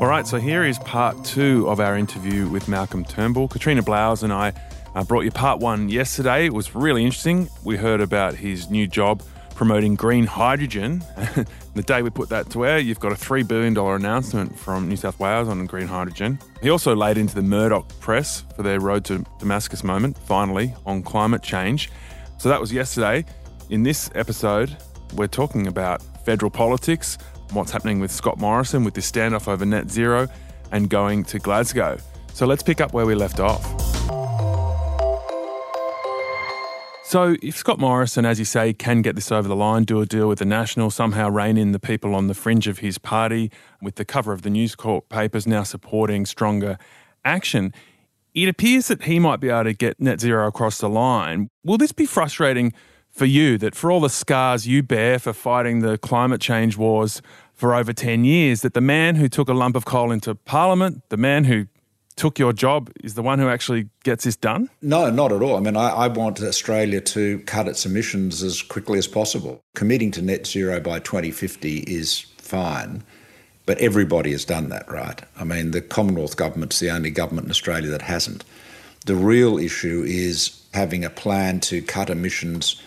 All 0.00 0.06
right, 0.06 0.26
so 0.26 0.38
here 0.38 0.64
is 0.64 0.78
part 0.78 1.22
two 1.24 1.68
of 1.68 1.78
our 1.78 1.96
interview 1.96 2.48
with 2.48 2.68
Malcolm 2.68 3.04
Turnbull. 3.04 3.48
Katrina 3.48 3.82
Blowers 3.82 4.22
and 4.22 4.32
I 4.32 4.54
uh, 4.94 5.04
brought 5.04 5.24
you 5.24 5.30
part 5.30 5.60
one 5.60 5.90
yesterday. 5.90 6.46
It 6.46 6.54
was 6.54 6.74
really 6.74 7.04
interesting. 7.04 7.48
We 7.64 7.76
heard 7.76 8.00
about 8.00 8.34
his 8.34 8.70
new 8.70 8.86
job 8.86 9.22
promoting 9.58 9.96
green 9.96 10.24
hydrogen. 10.24 11.00
the 11.74 11.82
day 11.82 12.00
we 12.00 12.10
put 12.10 12.28
that 12.28 12.48
to 12.48 12.64
air, 12.64 12.78
you've 12.78 13.00
got 13.00 13.10
a 13.10 13.16
$3 13.16 13.46
billion 13.46 13.76
announcement 13.76 14.56
from 14.56 14.88
New 14.88 14.94
South 14.94 15.18
Wales 15.18 15.48
on 15.48 15.66
green 15.66 15.88
hydrogen. 15.88 16.38
He 16.62 16.70
also 16.70 16.94
laid 16.94 17.18
into 17.18 17.34
the 17.34 17.42
Murdoch 17.42 17.88
press 17.98 18.44
for 18.54 18.62
their 18.62 18.78
Road 18.78 19.04
to 19.06 19.24
Damascus 19.40 19.82
moment, 19.82 20.16
finally, 20.16 20.76
on 20.86 21.02
climate 21.02 21.42
change. 21.42 21.90
So 22.38 22.48
that 22.48 22.60
was 22.60 22.72
yesterday. 22.72 23.24
In 23.68 23.82
this 23.82 24.08
episode, 24.14 24.76
we're 25.14 25.26
talking 25.26 25.66
about 25.66 26.02
federal 26.24 26.52
politics, 26.52 27.18
what's 27.50 27.72
happening 27.72 27.98
with 27.98 28.12
Scott 28.12 28.38
Morrison 28.38 28.84
with 28.84 28.94
this 28.94 29.10
standoff 29.10 29.48
over 29.48 29.66
net 29.66 29.90
zero, 29.90 30.28
and 30.70 30.88
going 30.88 31.24
to 31.24 31.40
Glasgow. 31.40 31.98
So 32.32 32.46
let's 32.46 32.62
pick 32.62 32.80
up 32.80 32.92
where 32.92 33.06
we 33.06 33.16
left 33.16 33.40
off. 33.40 34.17
So, 37.08 37.36
if 37.42 37.56
Scott 37.56 37.78
Morrison, 37.78 38.26
as 38.26 38.38
you 38.38 38.44
say, 38.44 38.74
can 38.74 39.00
get 39.00 39.14
this 39.14 39.32
over 39.32 39.48
the 39.48 39.56
line, 39.56 39.84
do 39.84 40.02
a 40.02 40.04
deal 40.04 40.28
with 40.28 40.40
the 40.40 40.44
National, 40.44 40.90
somehow 40.90 41.30
rein 41.30 41.56
in 41.56 41.72
the 41.72 41.78
people 41.78 42.14
on 42.14 42.26
the 42.26 42.34
fringe 42.34 42.68
of 42.68 42.80
his 42.80 42.98
party, 42.98 43.50
with 43.80 43.94
the 43.94 44.04
cover 44.04 44.34
of 44.34 44.42
the 44.42 44.50
News 44.50 44.74
Corp 44.74 45.08
papers 45.08 45.46
now 45.46 45.62
supporting 45.62 46.26
stronger 46.26 46.76
action, 47.24 47.72
it 48.34 48.46
appears 48.46 48.88
that 48.88 49.04
he 49.04 49.18
might 49.18 49.40
be 49.40 49.48
able 49.48 49.64
to 49.64 49.72
get 49.72 49.98
net 49.98 50.20
zero 50.20 50.46
across 50.48 50.80
the 50.80 50.88
line. 50.90 51.48
Will 51.64 51.78
this 51.78 51.92
be 51.92 52.04
frustrating 52.04 52.74
for 53.08 53.24
you 53.24 53.56
that 53.56 53.74
for 53.74 53.90
all 53.90 54.00
the 54.00 54.10
scars 54.10 54.66
you 54.66 54.82
bear 54.82 55.18
for 55.18 55.32
fighting 55.32 55.80
the 55.80 55.96
climate 55.96 56.42
change 56.42 56.76
wars 56.76 57.22
for 57.54 57.74
over 57.74 57.94
10 57.94 58.24
years, 58.24 58.60
that 58.60 58.74
the 58.74 58.82
man 58.82 59.16
who 59.16 59.30
took 59.30 59.48
a 59.48 59.54
lump 59.54 59.76
of 59.76 59.86
coal 59.86 60.12
into 60.12 60.34
Parliament, 60.34 61.02
the 61.08 61.16
man 61.16 61.44
who 61.44 61.68
took 62.18 62.38
your 62.38 62.52
job 62.52 62.90
is 63.02 63.14
the 63.14 63.22
one 63.22 63.38
who 63.38 63.48
actually 63.48 63.88
gets 64.02 64.24
this 64.24 64.36
done? 64.36 64.68
No, 64.82 65.08
not 65.08 65.32
at 65.32 65.40
all. 65.40 65.56
I 65.56 65.60
mean, 65.60 65.76
I, 65.76 65.90
I, 65.90 66.08
want 66.08 66.42
Australia 66.42 67.00
to 67.00 67.38
cut 67.40 67.68
its 67.68 67.86
emissions 67.86 68.42
as 68.42 68.60
quickly 68.60 68.98
as 68.98 69.06
possible. 69.06 69.62
Committing 69.74 70.10
to 70.12 70.22
net 70.22 70.46
zero 70.46 70.80
by 70.80 70.98
2050 70.98 71.78
is 71.78 72.20
fine, 72.36 73.04
but 73.66 73.78
everybody 73.78 74.32
has 74.32 74.44
done 74.44 74.68
that, 74.70 74.90
right? 74.90 75.22
I 75.38 75.44
mean, 75.44 75.70
the 75.70 75.80
Commonwealth 75.80 76.36
government's 76.36 76.80
the 76.80 76.90
only 76.90 77.10
government 77.10 77.46
in 77.46 77.50
Australia 77.50 77.90
that 77.90 78.02
hasn't. 78.02 78.44
The 79.06 79.14
real 79.14 79.58
issue 79.58 80.04
is 80.06 80.60
having 80.74 81.04
a 81.04 81.10
plan 81.10 81.60
to 81.60 81.80
cut 81.80 82.10
emissions 82.10 82.82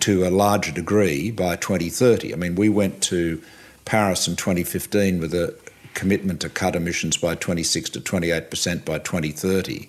to 0.00 0.26
a 0.26 0.30
larger 0.30 0.72
degree 0.72 1.30
by 1.30 1.56
2030. 1.56 2.32
I 2.32 2.36
mean, 2.36 2.54
we 2.54 2.70
went 2.70 3.02
to 3.04 3.42
Paris 3.84 4.26
in 4.26 4.36
2015 4.36 5.20
with 5.20 5.34
a 5.34 5.54
commitment 5.94 6.40
to 6.40 6.48
cut 6.48 6.76
emissions 6.76 7.16
by 7.16 7.34
26 7.34 7.90
to 7.90 8.00
28% 8.00 8.84
by 8.84 8.98
2030, 8.98 9.88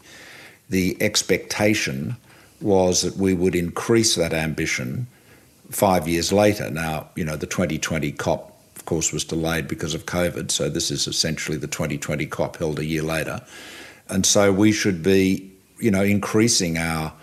the 0.70 0.98
expectation 1.02 2.16
was 2.62 3.02
that 3.02 3.18
we 3.18 3.34
would 3.34 3.56
increase 3.56 4.16
that 4.16 4.34
ambition 4.34 5.08
five 5.70 6.08
years 6.08 6.32
later. 6.32 6.70
Now, 6.70 7.08
you 7.16 7.24
know, 7.24 7.36
the 7.36 7.48
2020 7.48 8.12
COP, 8.14 8.56
of 8.76 8.86
course, 8.86 9.12
was 9.12 9.24
delayed 9.24 9.68
because 9.68 9.94
of 9.94 10.06
COVID, 10.06 10.52
so 10.52 10.70
this 10.70 10.92
is 10.92 11.08
essentially 11.08 11.58
the 11.58 11.68
2020 11.68 12.26
COP 12.28 12.58
held 12.58 12.80
a 12.80 12.86
year 12.86 13.04
later. 13.04 13.42
And 14.10 14.26
so 14.26 14.52
we 14.52 14.72
should 14.72 15.02
be, 15.02 15.50
you 15.80 15.92
know, 15.92 16.04
increasing 16.04 16.78
our 16.78 17.14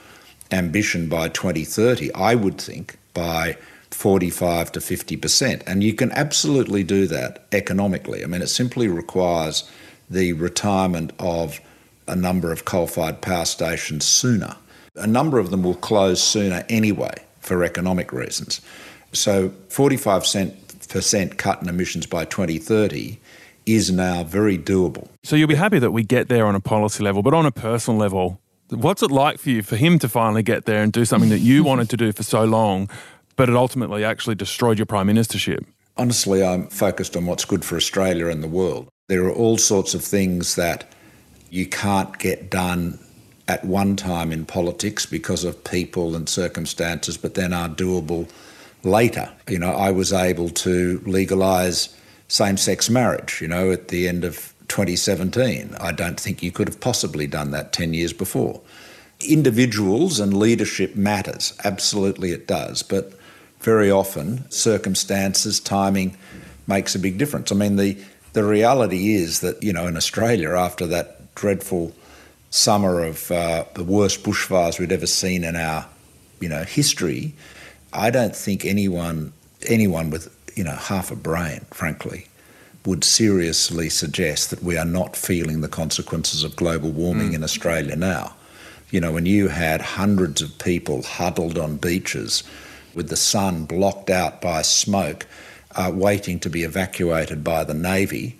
ambition 0.50 1.08
by 1.08 1.28
2030, 1.28 2.12
I 2.14 2.34
would 2.34 2.58
think, 2.60 2.96
by 3.14 3.56
45 3.90 4.72
to 4.72 4.80
50%. 4.80 5.62
And 5.66 5.82
you 5.82 5.94
can 5.94 6.12
absolutely 6.12 6.84
do 6.84 7.06
that 7.06 7.46
economically. 7.52 8.22
I 8.22 8.26
mean, 8.26 8.42
it 8.42 8.48
simply 8.48 8.88
requires 8.88 9.68
the 10.10 10.32
retirement 10.34 11.12
of 11.18 11.60
a 12.06 12.16
number 12.16 12.52
of 12.52 12.64
coal 12.64 12.86
fired 12.86 13.20
power 13.20 13.44
stations 13.44 14.04
sooner. 14.04 14.56
A 14.96 15.06
number 15.06 15.38
of 15.38 15.50
them 15.50 15.62
will 15.62 15.74
close 15.74 16.22
sooner 16.22 16.64
anyway 16.68 17.14
for 17.40 17.62
economic 17.64 18.12
reasons. 18.12 18.60
So 19.12 19.50
45% 19.68 21.36
cut 21.36 21.62
in 21.62 21.68
emissions 21.68 22.06
by 22.06 22.24
2030 22.24 23.18
is 23.66 23.90
now 23.90 24.24
very 24.24 24.56
doable. 24.58 25.08
So 25.24 25.36
you'll 25.36 25.48
be 25.48 25.54
happy 25.54 25.78
that 25.78 25.90
we 25.90 26.02
get 26.02 26.28
there 26.28 26.46
on 26.46 26.54
a 26.54 26.60
policy 26.60 27.04
level, 27.04 27.22
but 27.22 27.34
on 27.34 27.44
a 27.44 27.50
personal 27.50 28.00
level, 28.00 28.40
what's 28.70 29.02
it 29.02 29.10
like 29.10 29.38
for 29.38 29.50
you 29.50 29.62
for 29.62 29.76
him 29.76 29.98
to 29.98 30.08
finally 30.08 30.42
get 30.42 30.64
there 30.64 30.82
and 30.82 30.92
do 30.92 31.04
something 31.04 31.30
that 31.30 31.40
you 31.40 31.62
wanted 31.64 31.90
to 31.90 31.96
do 31.96 32.12
for 32.12 32.22
so 32.22 32.44
long 32.44 32.88
but 33.38 33.48
it 33.48 33.54
ultimately 33.54 34.04
actually 34.04 34.34
destroyed 34.34 34.78
your 34.78 34.84
prime 34.84 35.06
ministership. 35.06 35.64
Honestly, 35.96 36.44
I'm 36.44 36.66
focused 36.66 37.16
on 37.16 37.24
what's 37.24 37.44
good 37.44 37.64
for 37.64 37.76
Australia 37.76 38.26
and 38.26 38.42
the 38.42 38.48
world. 38.48 38.88
There 39.08 39.24
are 39.24 39.32
all 39.32 39.56
sorts 39.56 39.94
of 39.94 40.04
things 40.04 40.56
that 40.56 40.92
you 41.48 41.64
can't 41.64 42.18
get 42.18 42.50
done 42.50 42.98
at 43.46 43.64
one 43.64 43.94
time 43.94 44.32
in 44.32 44.44
politics 44.44 45.06
because 45.06 45.44
of 45.44 45.62
people 45.64 46.16
and 46.16 46.28
circumstances, 46.28 47.16
but 47.16 47.34
then 47.34 47.52
are 47.52 47.68
doable 47.68 48.28
later. 48.82 49.30
You 49.48 49.60
know, 49.60 49.70
I 49.70 49.92
was 49.92 50.12
able 50.12 50.50
to 50.50 51.00
legalise 51.06 51.96
same 52.26 52.56
sex 52.56 52.90
marriage, 52.90 53.40
you 53.40 53.48
know, 53.48 53.70
at 53.70 53.88
the 53.88 54.08
end 54.08 54.24
of 54.24 54.52
2017. 54.66 55.76
I 55.80 55.92
don't 55.92 56.18
think 56.18 56.42
you 56.42 56.50
could 56.50 56.68
have 56.68 56.80
possibly 56.80 57.28
done 57.28 57.52
that 57.52 57.72
10 57.72 57.94
years 57.94 58.12
before. 58.12 58.60
Individuals 59.20 60.20
and 60.20 60.36
leadership 60.36 60.96
matters, 60.96 61.56
absolutely 61.64 62.32
it 62.32 62.46
does, 62.46 62.82
but 62.82 63.17
very 63.60 63.90
often 63.90 64.48
circumstances, 64.50 65.60
timing 65.60 66.16
makes 66.66 66.94
a 66.94 66.98
big 66.98 67.18
difference. 67.18 67.50
I 67.50 67.54
mean, 67.54 67.76
the, 67.76 67.96
the 68.32 68.44
reality 68.44 69.14
is 69.14 69.40
that, 69.40 69.62
you 69.62 69.72
know, 69.72 69.86
in 69.86 69.96
Australia, 69.96 70.50
after 70.50 70.86
that 70.86 71.34
dreadful 71.34 71.92
summer 72.50 73.02
of 73.04 73.30
uh, 73.30 73.64
the 73.74 73.84
worst 73.84 74.22
bushfires 74.22 74.78
we'd 74.78 74.92
ever 74.92 75.06
seen 75.06 75.44
in 75.44 75.56
our, 75.56 75.86
you 76.40 76.48
know, 76.48 76.64
history, 76.64 77.34
I 77.92 78.10
don't 78.10 78.34
think 78.34 78.64
anyone, 78.64 79.32
anyone 79.66 80.10
with, 80.10 80.34
you 80.54 80.64
know, 80.64 80.76
half 80.76 81.10
a 81.10 81.16
brain, 81.16 81.64
frankly, 81.70 82.26
would 82.84 83.04
seriously 83.04 83.88
suggest 83.88 84.50
that 84.50 84.62
we 84.62 84.76
are 84.76 84.84
not 84.84 85.16
feeling 85.16 85.60
the 85.60 85.68
consequences 85.68 86.44
of 86.44 86.56
global 86.56 86.90
warming 86.90 87.32
mm. 87.32 87.34
in 87.34 87.44
Australia 87.44 87.96
now. 87.96 88.34
You 88.90 89.00
know, 89.00 89.12
when 89.12 89.26
you 89.26 89.48
had 89.48 89.82
hundreds 89.82 90.40
of 90.40 90.58
people 90.58 91.02
huddled 91.02 91.58
on 91.58 91.76
beaches 91.76 92.42
with 92.98 93.10
the 93.10 93.16
sun 93.16 93.64
blocked 93.64 94.10
out 94.10 94.42
by 94.42 94.60
smoke, 94.60 95.24
uh, 95.76 95.88
waiting 95.94 96.40
to 96.40 96.50
be 96.50 96.64
evacuated 96.64 97.44
by 97.44 97.62
the 97.62 97.72
Navy. 97.72 98.36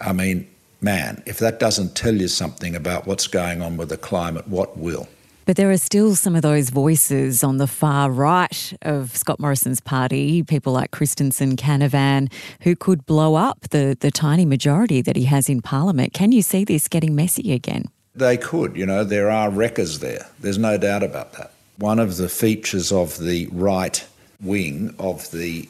I 0.00 0.12
mean, 0.12 0.48
man, 0.80 1.22
if 1.24 1.38
that 1.38 1.60
doesn't 1.60 1.94
tell 1.94 2.16
you 2.16 2.26
something 2.26 2.74
about 2.74 3.06
what's 3.06 3.28
going 3.28 3.62
on 3.62 3.76
with 3.76 3.90
the 3.90 3.96
climate, 3.96 4.48
what 4.48 4.76
will? 4.76 5.06
But 5.46 5.54
there 5.54 5.70
are 5.70 5.76
still 5.76 6.16
some 6.16 6.34
of 6.34 6.42
those 6.42 6.70
voices 6.70 7.44
on 7.44 7.58
the 7.58 7.68
far 7.68 8.10
right 8.10 8.72
of 8.82 9.16
Scott 9.16 9.38
Morrison's 9.38 9.80
party, 9.80 10.42
people 10.42 10.72
like 10.72 10.90
Christensen, 10.90 11.56
Canavan, 11.56 12.32
who 12.62 12.74
could 12.74 13.06
blow 13.06 13.36
up 13.36 13.60
the, 13.70 13.96
the 14.00 14.10
tiny 14.10 14.44
majority 14.44 15.00
that 15.00 15.14
he 15.14 15.26
has 15.26 15.48
in 15.48 15.62
Parliament. 15.62 16.12
Can 16.12 16.32
you 16.32 16.42
see 16.42 16.64
this 16.64 16.88
getting 16.88 17.14
messy 17.14 17.52
again? 17.52 17.84
They 18.16 18.36
could. 18.36 18.76
You 18.76 18.84
know, 18.84 19.04
there 19.04 19.30
are 19.30 19.48
wreckers 19.48 20.00
there. 20.00 20.26
There's 20.40 20.58
no 20.58 20.76
doubt 20.76 21.04
about 21.04 21.34
that. 21.34 21.52
One 21.78 21.98
of 21.98 22.16
the 22.16 22.28
features 22.28 22.92
of 22.92 23.18
the 23.18 23.48
right 23.50 24.06
wing 24.40 24.94
of 24.98 25.30
the 25.30 25.68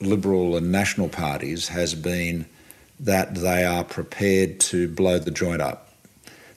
Liberal 0.00 0.56
and 0.56 0.72
National 0.72 1.08
parties 1.08 1.68
has 1.68 1.94
been 1.94 2.46
that 2.98 3.34
they 3.34 3.64
are 3.64 3.84
prepared 3.84 4.60
to 4.60 4.88
blow 4.88 5.18
the 5.18 5.30
joint 5.30 5.60
up. 5.60 5.92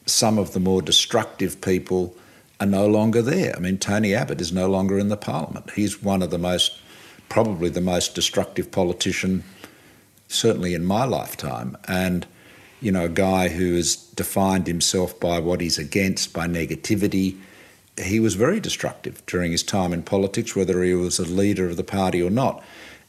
Some 0.06 0.38
of 0.38 0.54
the 0.54 0.60
more 0.60 0.82
destructive 0.82 1.60
people 1.62 2.16
are 2.60 2.68
no 2.68 2.88
longer 2.88 3.22
there. 3.22 3.56
I 3.56 3.60
mean, 3.60 3.78
Tony 3.78 4.14
Abbott 4.14 4.40
is 4.40 4.54
no 4.54 4.70
longer 4.70 4.98
in 4.98 5.10
the 5.10 5.18
parliament. 5.18 5.72
He's 5.72 6.02
one 6.02 6.22
of 6.22 6.30
the 6.30 6.38
most, 6.38 6.80
probably 7.28 7.70
the 7.70 7.82
most 7.82 8.16
destructive 8.16 8.72
politician, 8.72 9.44
certainly 10.28 10.74
in 10.74 10.86
my 10.86 11.06
lifetime. 11.06 11.76
And, 11.88 12.26
you 12.82 12.92
know, 12.92 13.06
a 13.06 13.10
guy 13.10 13.50
who 13.50 13.76
has 13.76 13.96
defined 13.96 14.68
himself 14.68 15.20
by 15.20 15.40
what 15.40 15.62
he's 15.62 15.78
against, 15.78 16.32
by 16.34 16.48
negativity, 16.48 17.38
he 17.98 18.20
was 18.20 18.36
very 18.36 18.60
destructive 18.60 19.26
during 19.26 19.52
his 19.52 19.64
time 19.64 19.94
in 19.94 20.04
politics, 20.04 20.56
whether 20.56 20.84
he 20.84 20.94
was 20.94 21.20
a 21.20 21.26
leader 21.26 21.70
of 21.70 21.78
the 21.78 21.84
party 21.84 22.22
or 22.22 22.30
not. 22.30 22.64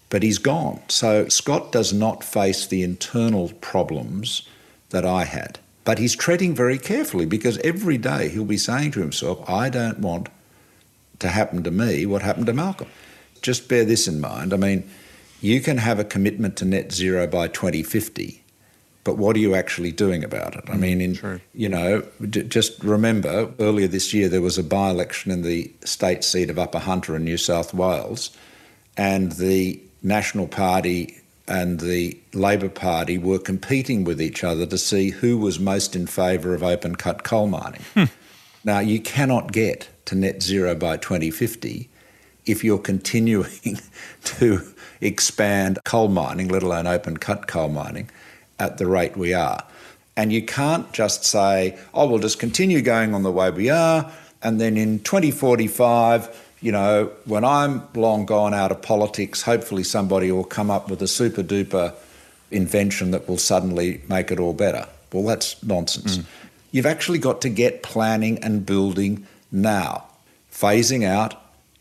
But 0.09 0.23
he's 0.23 0.39
gone. 0.39 0.81
So 0.89 1.29
Scott 1.29 1.73
does 1.73 1.93
not 1.93 2.23
face 2.23 2.67
the 2.67 2.83
internal 2.83 3.49
problems 3.61 4.49
that 4.91 5.05
I 5.05 5.25
had. 5.25 5.59
But 5.85 5.99
he's 5.99 6.15
treading 6.15 6.55
very 6.55 6.79
carefully 6.79 7.27
because 7.27 7.59
every 7.59 7.99
day 7.99 8.29
he'll 8.29 8.45
be 8.45 8.57
saying 8.57 8.93
to 8.93 9.01
himself, 9.01 9.49
I 9.49 9.69
don't 9.69 9.99
want 9.99 10.29
to 11.19 11.29
happen 11.29 11.63
to 11.65 11.71
me 11.71 12.07
what 12.07 12.23
happened 12.23 12.47
to 12.47 12.53
Malcolm. 12.53 12.89
Just 13.43 13.69
bear 13.69 13.85
this 13.85 14.07
in 14.07 14.21
mind. 14.21 14.53
I 14.53 14.57
mean, 14.57 14.89
you 15.41 15.61
can 15.61 15.79
have 15.79 15.99
a 15.99 16.05
commitment 16.05 16.57
to 16.57 16.65
net 16.65 16.93
zero 16.93 17.27
by 17.27 17.49
2050 17.49 18.43
but 19.07 19.19
what 19.19 19.37
are 19.37 19.39
you 19.39 19.55
actually 19.55 19.93
doing 19.93 20.25
about 20.25 20.57
it? 20.57 20.65
I 20.67 20.73
mm, 20.73 20.81
mean, 20.81 21.01
in, 21.01 21.15
True. 21.15 21.41
you 21.55 21.69
know, 21.69 22.03
d- 22.29 22.43
just 22.43 22.83
remember 22.83 23.55
earlier 23.61 23.87
this 23.87 24.13
year 24.13 24.29
there 24.29 24.43
was 24.43 24.59
a 24.59 24.65
by 24.65 24.91
election 24.91 25.31
in 25.31 25.43
the 25.43 25.73
state 25.85 26.25
seat 26.25 26.51
of 26.51 26.59
Upper 26.59 26.81
Hunter 26.81 27.15
in 27.15 27.23
New 27.23 27.37
South 27.37 27.73
Wales, 27.73 28.37
and 28.97 29.33
the 29.33 29.81
National 30.03 30.49
Party 30.49 31.21
and 31.47 31.79
the 31.79 32.19
Labor 32.35 32.69
Party 32.69 33.17
were 33.17 33.39
competing 33.39 34.03
with 34.03 34.21
each 34.21 34.43
other 34.43 34.67
to 34.67 34.77
see 34.77 35.11
who 35.11 35.39
was 35.39 35.61
most 35.61 35.95
in 35.95 36.09
favour 36.09 36.53
of 36.53 36.65
open 36.65 36.97
cut 36.97 37.23
coal 37.23 37.47
mining. 37.47 37.83
Hmm. 37.95 38.05
Now, 38.65 38.81
you 38.81 39.01
cannot 39.01 39.53
get 39.53 39.89
to 40.07 40.17
net 40.17 40.43
zero 40.43 40.75
by 40.75 40.97
2050 40.97 41.89
if 42.45 42.65
you're 42.65 42.79
continuing 42.79 43.79
to 44.25 44.75
expand 45.01 45.79
coal 45.85 46.09
mining, 46.09 46.49
let 46.49 46.65
alone 46.65 46.89
open 46.89 47.17
cut 47.19 47.47
coal 47.47 47.69
mining 47.69 48.11
at 48.59 48.79
the 48.79 48.87
rate 48.87 49.17
we 49.17 49.35
are. 49.35 49.63
And 50.17 50.33
you 50.33 50.43
can't 50.43 50.91
just 50.93 51.25
say, 51.25 51.79
oh, 51.93 52.07
we'll 52.07 52.19
just 52.19 52.39
continue 52.39 52.81
going 52.81 53.15
on 53.15 53.23
the 53.23 53.33
way 53.33 53.51
we 53.51 53.69
are, 53.69 54.11
and 54.43 54.61
then 54.61 54.77
in 54.77 55.01
2045, 55.01 56.55
you 56.61 56.73
know, 56.73 57.11
when 57.25 57.45
I'm 57.45 57.83
long 57.95 58.27
gone 58.27 58.55
out 58.55 58.71
of 58.71 58.81
politics, 58.83 59.43
hopefully 59.43 59.83
somebody 59.83 60.31
will 60.31 60.45
come 60.45 60.71
up 60.71 60.91
with 60.91 61.03
a 61.03 61.09
super 61.09 61.43
duper 61.43 61.95
invention 62.51 63.11
that 63.11 63.29
will 63.29 63.39
suddenly 63.39 64.01
make 64.09 64.31
it 64.31 64.39
all 64.39 64.53
better. 64.53 64.87
Well, 65.13 65.25
that's 65.25 65.63
nonsense. 65.63 66.19
Mm. 66.19 66.25
you've 66.71 66.87
actually 66.87 67.19
got 67.19 67.41
to 67.43 67.49
get 67.49 67.83
planning 67.83 68.39
and 68.39 68.65
building 68.65 69.27
now. 69.51 70.05
Phasing 70.53 71.05
out 71.05 71.41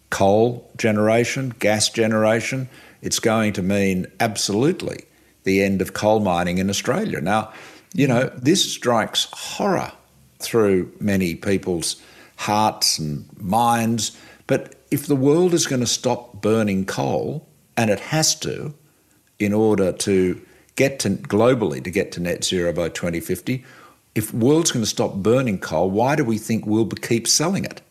coal 0.10 0.70
generation, 0.78 1.54
gas 1.60 1.90
generation, 1.90 2.70
it's 3.02 3.20
going 3.20 3.54
to 3.54 3.62
mean 3.62 4.08
absolutely 4.20 5.06
the 5.46 5.64
end 5.64 5.82
of 5.82 5.94
coal 5.94 6.20
mining 6.20 6.58
in 6.58 6.70
Australia. 6.70 7.22
Now, 7.22 7.52
you 7.94 8.08
know, 8.08 8.30
this 8.36 8.72
strikes 8.72 9.28
horror 9.32 9.92
through 10.40 10.92
many 11.00 11.36
people's 11.36 11.96
hearts 12.36 13.00
and 13.00 13.26
minds. 13.42 14.16
But 14.48 14.76
if 14.92 15.08
the 15.08 15.16
world 15.16 15.54
is 15.54 15.66
going 15.66 15.80
to 15.80 15.88
stop 15.88 16.42
burning 16.42 16.86
coal, 16.86 17.48
and 17.78 17.90
it 17.90 18.00
has 18.00 18.36
to, 18.36 18.74
in 19.40 19.54
order 19.54 19.92
to 19.92 20.42
get 20.76 21.00
to 21.00 21.10
globally 21.12 21.84
to 21.84 21.90
get 21.90 22.12
to 22.14 22.20
net 22.20 22.44
zero 22.44 22.74
by 22.74 22.90
2050, 22.90 23.64
if 24.14 24.32
the 24.32 24.38
world's 24.38 24.72
going 24.72 24.84
to 24.84 24.90
stop 24.90 25.16
burning 25.16 25.60
coal, 25.60 25.90
why 25.90 26.16
do 26.16 26.24
we 26.24 26.38
think 26.38 26.66
we'll 26.66 26.86
keep 26.88 27.28
selling 27.28 27.66
it? 27.66 27.82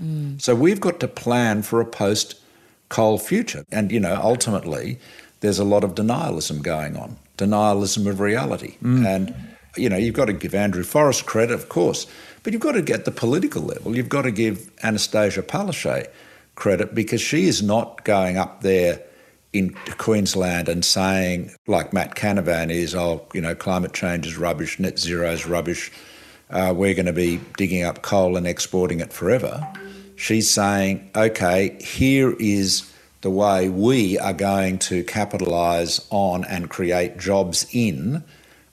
Mm. 0.00 0.40
So 0.40 0.54
we've 0.54 0.80
got 0.80 1.00
to 1.00 1.08
plan 1.08 1.62
for 1.62 1.80
a 1.80 1.86
post 1.86 2.40
coal 2.88 3.18
future. 3.18 3.64
And, 3.70 3.92
you 3.92 4.00
know, 4.00 4.18
ultimately, 4.22 4.98
there's 5.40 5.58
a 5.58 5.64
lot 5.64 5.84
of 5.84 5.94
denialism 5.94 6.62
going 6.62 6.96
on, 6.96 7.16
denialism 7.36 8.08
of 8.08 8.20
reality. 8.20 8.76
Mm. 8.82 9.06
And, 9.06 9.34
you 9.76 9.88
know, 9.88 9.96
you've 9.96 10.14
got 10.14 10.26
to 10.26 10.32
give 10.32 10.54
Andrew 10.54 10.82
Forrest 10.82 11.26
credit, 11.26 11.54
of 11.54 11.68
course, 11.68 12.06
but 12.42 12.52
you've 12.52 12.62
got 12.62 12.72
to 12.72 12.82
get 12.82 13.04
the 13.04 13.10
political 13.10 13.62
level. 13.62 13.96
You've 13.96 14.08
got 14.08 14.22
to 14.22 14.30
give 14.30 14.70
Annastacia 14.82 15.42
Palaszczuk 15.42 16.08
credit 16.54 16.94
because 16.94 17.20
she 17.20 17.46
is 17.46 17.62
not 17.62 18.04
going 18.04 18.36
up 18.36 18.62
there 18.62 19.00
in 19.52 19.74
Queensland 19.96 20.68
and 20.68 20.84
saying, 20.84 21.50
like 21.66 21.92
Matt 21.92 22.14
Canavan 22.14 22.70
is, 22.70 22.94
oh, 22.94 23.26
you 23.32 23.40
know, 23.40 23.54
climate 23.54 23.94
change 23.94 24.26
is 24.26 24.36
rubbish, 24.36 24.78
net 24.78 24.98
zero 24.98 25.30
is 25.30 25.46
rubbish, 25.46 25.90
uh, 26.50 26.72
we're 26.76 26.94
going 26.94 27.06
to 27.06 27.12
be 27.12 27.40
digging 27.56 27.82
up 27.82 28.02
coal 28.02 28.36
and 28.36 28.46
exporting 28.46 29.00
it 29.00 29.12
forever. 29.12 29.66
She's 30.16 30.50
saying, 30.50 31.10
okay, 31.14 31.78
here 31.80 32.34
is 32.38 32.92
the 33.20 33.30
way 33.30 33.68
we 33.68 34.18
are 34.18 34.32
going 34.32 34.78
to 34.78 35.02
capitalise 35.04 36.06
on 36.10 36.44
and 36.44 36.70
create 36.70 37.18
jobs 37.18 37.66
in 37.72 38.22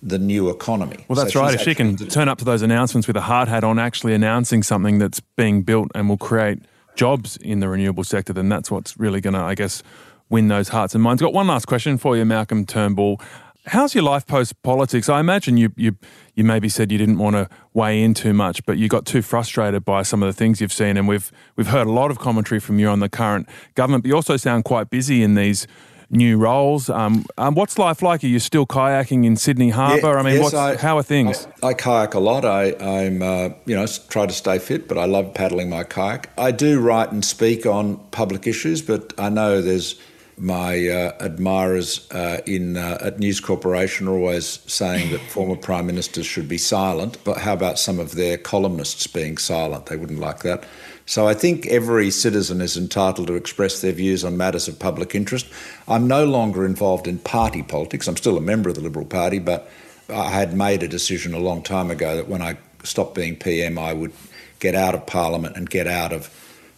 the 0.03 0.19
new 0.19 0.49
economy. 0.49 1.03
Well, 1.07 1.15
that's 1.15 1.33
so 1.33 1.41
right. 1.41 1.55
If 1.55 1.61
she 1.61 1.73
can 1.73 1.97
turn 1.97 2.29
up 2.29 2.37
to 2.37 2.45
those 2.45 2.61
announcements 2.61 3.07
with 3.07 3.17
a 3.17 3.21
hard 3.21 3.47
hat 3.47 3.63
on, 3.63 3.79
actually 3.79 4.13
announcing 4.13 4.61
something 4.61 4.99
that's 4.99 5.19
being 5.19 5.63
built 5.63 5.89
and 5.95 6.07
will 6.07 6.17
create 6.17 6.59
jobs 6.95 7.37
in 7.37 7.59
the 7.59 7.67
renewable 7.67 8.03
sector, 8.03 8.31
then 8.31 8.47
that's 8.47 8.69
what's 8.69 8.97
really 8.99 9.19
going 9.19 9.33
to, 9.33 9.39
I 9.39 9.55
guess, 9.55 9.81
win 10.29 10.47
those 10.47 10.69
hearts 10.69 10.93
and 10.93 11.03
minds. 11.03 11.21
Got 11.21 11.33
one 11.33 11.47
last 11.47 11.65
question 11.65 11.97
for 11.97 12.15
you, 12.15 12.23
Malcolm 12.23 12.65
Turnbull. 12.65 13.19
How's 13.67 13.95
your 13.95 14.03
life 14.03 14.27
post 14.27 14.61
politics? 14.61 15.09
I 15.09 15.19
imagine 15.19 15.57
you 15.57 15.71
you 15.75 15.97
you 16.35 16.43
maybe 16.43 16.69
said 16.69 16.91
you 16.91 16.97
didn't 16.97 17.17
want 17.17 17.35
to 17.35 17.49
weigh 17.73 18.03
in 18.03 18.13
too 18.13 18.33
much, 18.33 18.63
but 18.65 18.77
you 18.77 18.87
got 18.87 19.05
too 19.05 19.23
frustrated 19.23 19.83
by 19.83 20.03
some 20.03 20.21
of 20.21 20.27
the 20.27 20.33
things 20.33 20.61
you've 20.61 20.73
seen, 20.73 20.97
and 20.97 21.07
we've 21.07 21.31
we've 21.55 21.67
heard 21.67 21.87
a 21.87 21.91
lot 21.91 22.11
of 22.11 22.19
commentary 22.19 22.59
from 22.59 22.77
you 22.77 22.87
on 22.89 22.99
the 22.99 23.09
current 23.09 23.49
government. 23.73 24.03
But 24.03 24.09
you 24.09 24.15
also 24.15 24.37
sound 24.37 24.65
quite 24.65 24.91
busy 24.91 25.23
in 25.23 25.33
these 25.33 25.65
new 26.11 26.37
roles. 26.37 26.89
Um, 26.89 27.25
um, 27.39 27.55
what's 27.55 27.79
life 27.79 28.03
like? 28.03 28.23
Are 28.23 28.27
you 28.27 28.37
still 28.37 28.67
kayaking 28.67 29.25
in 29.25 29.35
Sydney 29.35 29.71
Harbour? 29.71 30.13
Yeah, 30.13 30.19
I 30.19 30.21
mean, 30.21 30.35
yes, 30.35 30.53
I, 30.53 30.77
how 30.77 30.97
are 30.97 31.03
things? 31.03 31.47
I, 31.63 31.69
I 31.69 31.73
kayak 31.73 32.13
a 32.13 32.19
lot. 32.19 32.45
I, 32.45 32.65
am 32.79 33.23
uh, 33.23 33.49
you 33.65 33.75
know, 33.75 33.87
try 34.09 34.27
to 34.27 34.33
stay 34.33 34.59
fit, 34.59 34.87
but 34.87 34.99
I 34.99 35.05
love 35.05 35.33
paddling 35.33 35.69
my 35.69 35.83
kayak. 35.83 36.29
I 36.37 36.51
do 36.51 36.79
write 36.79 37.11
and 37.11 37.25
speak 37.25 37.65
on 37.65 37.97
public 38.11 38.45
issues, 38.45 38.83
but 38.83 39.13
I 39.17 39.29
know 39.29 39.61
there's 39.61 39.99
my 40.37 40.89
uh, 40.89 41.13
admirers 41.19 42.09
uh, 42.11 42.41
in 42.45 42.75
uh, 42.75 42.97
at 43.01 43.19
News 43.19 43.39
Corporation 43.39 44.07
are 44.07 44.15
always 44.15 44.59
saying 44.69 45.11
that 45.11 45.21
former 45.21 45.55
prime 45.55 45.87
ministers 45.87 46.25
should 46.25 46.49
be 46.49 46.57
silent. 46.57 47.17
But 47.23 47.37
how 47.37 47.53
about 47.53 47.79
some 47.79 47.99
of 47.99 48.15
their 48.15 48.37
columnists 48.37 49.07
being 49.07 49.37
silent? 49.37 49.85
They 49.85 49.95
wouldn't 49.95 50.19
like 50.19 50.43
that. 50.43 50.65
So 51.05 51.27
I 51.27 51.35
think 51.35 51.67
every 51.67 52.11
citizen 52.11 52.61
is 52.61 52.75
entitled 52.75 53.27
to 53.27 53.35
express 53.35 53.81
their 53.81 53.91
views 53.91 54.25
on 54.25 54.35
matters 54.37 54.67
of 54.67 54.79
public 54.79 55.15
interest. 55.15 55.47
I'm 55.87 56.07
no 56.07 56.25
longer 56.25 56.65
involved 56.65 57.07
in 57.07 57.19
party 57.19 57.61
politics. 57.61 58.07
I'm 58.07 58.17
still 58.17 58.37
a 58.37 58.41
member 58.41 58.69
of 58.69 58.75
the 58.75 58.81
Liberal 58.81 59.05
Party, 59.05 59.39
but 59.39 59.69
I 60.09 60.29
had 60.29 60.55
made 60.55 60.83
a 60.83 60.87
decision 60.87 61.33
a 61.33 61.39
long 61.39 61.61
time 61.61 61.91
ago 61.91 62.15
that 62.15 62.27
when 62.27 62.41
I 62.41 62.57
stopped 62.83 63.15
being 63.15 63.35
PM, 63.35 63.77
I 63.77 63.93
would 63.93 64.13
get 64.59 64.75
out 64.75 64.95
of 64.95 65.05
Parliament 65.05 65.55
and 65.55 65.69
get 65.69 65.87
out 65.87 66.11
of 66.11 66.29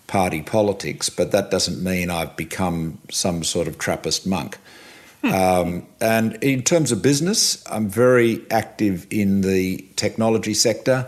party 0.07 0.41
politics. 0.41 1.09
But 1.09 1.31
that 1.31 1.51
doesn't 1.51 1.83
mean 1.83 2.09
I've 2.09 2.35
become 2.35 2.97
some 3.11 3.43
sort 3.43 3.67
of 3.67 3.77
Trappist 3.77 4.25
monk. 4.25 4.57
Hmm. 5.21 5.33
Um, 5.33 5.87
and 5.99 6.43
in 6.43 6.63
terms 6.63 6.91
of 6.91 7.01
business, 7.01 7.63
I'm 7.69 7.87
very 7.89 8.41
active 8.49 9.07
in 9.09 9.41
the 9.41 9.85
technology 9.95 10.53
sector. 10.53 11.07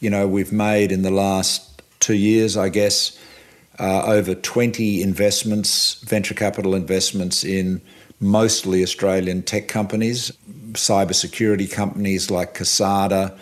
You 0.00 0.10
know, 0.10 0.26
we've 0.26 0.52
made 0.52 0.90
in 0.90 1.02
the 1.02 1.10
last 1.10 1.82
two 2.00 2.14
years, 2.14 2.56
I 2.56 2.68
guess, 2.68 3.16
uh, 3.78 4.04
over 4.04 4.34
20 4.34 5.02
investments, 5.02 5.94
venture 6.02 6.34
capital 6.34 6.74
investments 6.74 7.44
in 7.44 7.80
mostly 8.20 8.82
Australian 8.82 9.42
tech 9.42 9.68
companies, 9.68 10.32
cybersecurity 10.72 11.70
companies 11.70 12.30
like 12.30 12.54
Kasada, 12.54 13.36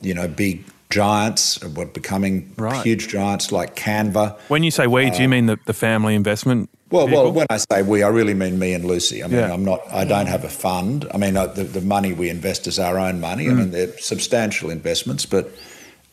you 0.00 0.14
know, 0.14 0.28
big 0.28 0.64
giants, 0.90 1.62
what 1.64 1.94
becoming 1.94 2.52
right. 2.56 2.84
huge 2.84 3.08
giants 3.08 3.52
like 3.52 3.76
Canva. 3.76 4.38
When 4.48 4.62
you 4.62 4.70
say 4.70 4.86
we, 4.86 5.06
uh, 5.06 5.14
do 5.14 5.22
you 5.22 5.28
uh, 5.28 5.30
mean 5.30 5.46
the, 5.46 5.58
the 5.64 5.72
family 5.72 6.14
investment? 6.14 6.70
Well, 6.90 7.08
well, 7.08 7.32
when 7.32 7.48
I 7.50 7.56
say 7.56 7.82
we, 7.82 8.04
I 8.04 8.08
really 8.08 8.34
mean 8.34 8.60
me 8.60 8.72
and 8.72 8.84
Lucy. 8.84 9.24
I 9.24 9.26
mean, 9.26 9.40
yeah. 9.40 9.52
I'm 9.52 9.64
not. 9.64 9.80
I 9.90 10.04
don't 10.04 10.26
have 10.26 10.44
a 10.44 10.48
fund. 10.48 11.04
I 11.12 11.16
mean, 11.16 11.36
uh, 11.36 11.46
the, 11.46 11.64
the 11.64 11.80
money 11.80 12.12
we 12.12 12.30
invest 12.30 12.68
is 12.68 12.78
our 12.78 12.96
own 12.96 13.20
money. 13.20 13.46
Mm. 13.46 13.50
I 13.50 13.54
mean, 13.54 13.70
they're 13.72 13.98
substantial 13.98 14.70
investments, 14.70 15.26
but 15.26 15.50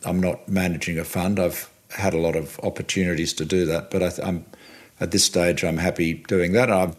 I'm 0.04 0.18
not 0.18 0.48
managing 0.48 0.98
a 0.98 1.04
fund. 1.04 1.38
I've 1.38 1.70
had 1.90 2.12
a 2.12 2.18
lot 2.18 2.34
of 2.34 2.58
opportunities 2.64 3.32
to 3.34 3.44
do 3.44 3.64
that. 3.66 3.92
But 3.92 4.02
I, 4.02 4.28
am 4.28 4.44
at 5.00 5.12
this 5.12 5.24
stage, 5.24 5.62
I'm 5.62 5.78
happy 5.78 6.14
doing 6.14 6.52
that. 6.52 6.72
I'm 6.72 6.96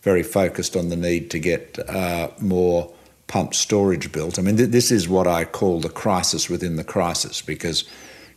very 0.00 0.22
focused 0.22 0.74
on 0.74 0.88
the 0.88 0.96
need 0.96 1.30
to 1.32 1.38
get 1.38 1.78
uh, 1.90 2.28
more 2.40 2.90
pumped 3.30 3.54
storage 3.54 4.10
built. 4.10 4.38
I 4.38 4.42
mean, 4.42 4.56
th- 4.56 4.70
this 4.70 4.90
is 4.90 5.08
what 5.08 5.26
I 5.26 5.44
call 5.44 5.80
the 5.80 5.88
crisis 5.88 6.50
within 6.50 6.74
the 6.74 6.84
crisis 6.84 7.40
because 7.40 7.84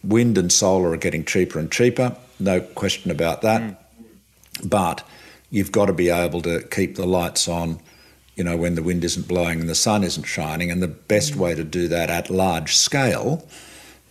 wind 0.04 0.38
and 0.38 0.52
solar 0.52 0.92
are 0.92 0.98
getting 0.98 1.26
cheaper 1.26 1.58
and 1.58 1.72
cheaper. 1.72 2.16
No 2.40 2.62
question 2.62 3.10
about 3.10 3.42
that. 3.42 3.62
Mm. 3.62 3.78
But 4.64 5.08
you've 5.50 5.72
got 5.72 5.88
to 5.88 5.94
be 5.94 6.10
able 6.10 6.42
to 6.44 6.62
keep 6.70 6.96
the 6.96 7.08
lights 7.08 7.48
on. 7.48 7.80
You 8.36 8.44
know, 8.44 8.56
when 8.56 8.76
the 8.76 8.84
wind 8.84 9.04
isn't 9.04 9.28
blowing 9.28 9.60
and 9.60 9.70
the 9.70 9.76
sun 9.76 10.04
isn't 10.04 10.24
shining, 10.24 10.72
and 10.72 10.82
the 10.82 10.88
best 10.88 11.34
mm. 11.34 11.38
way 11.38 11.56
to 11.56 11.64
do 11.64 11.88
that 11.88 12.10
at 12.10 12.30
large 12.30 12.76
scale 12.76 13.48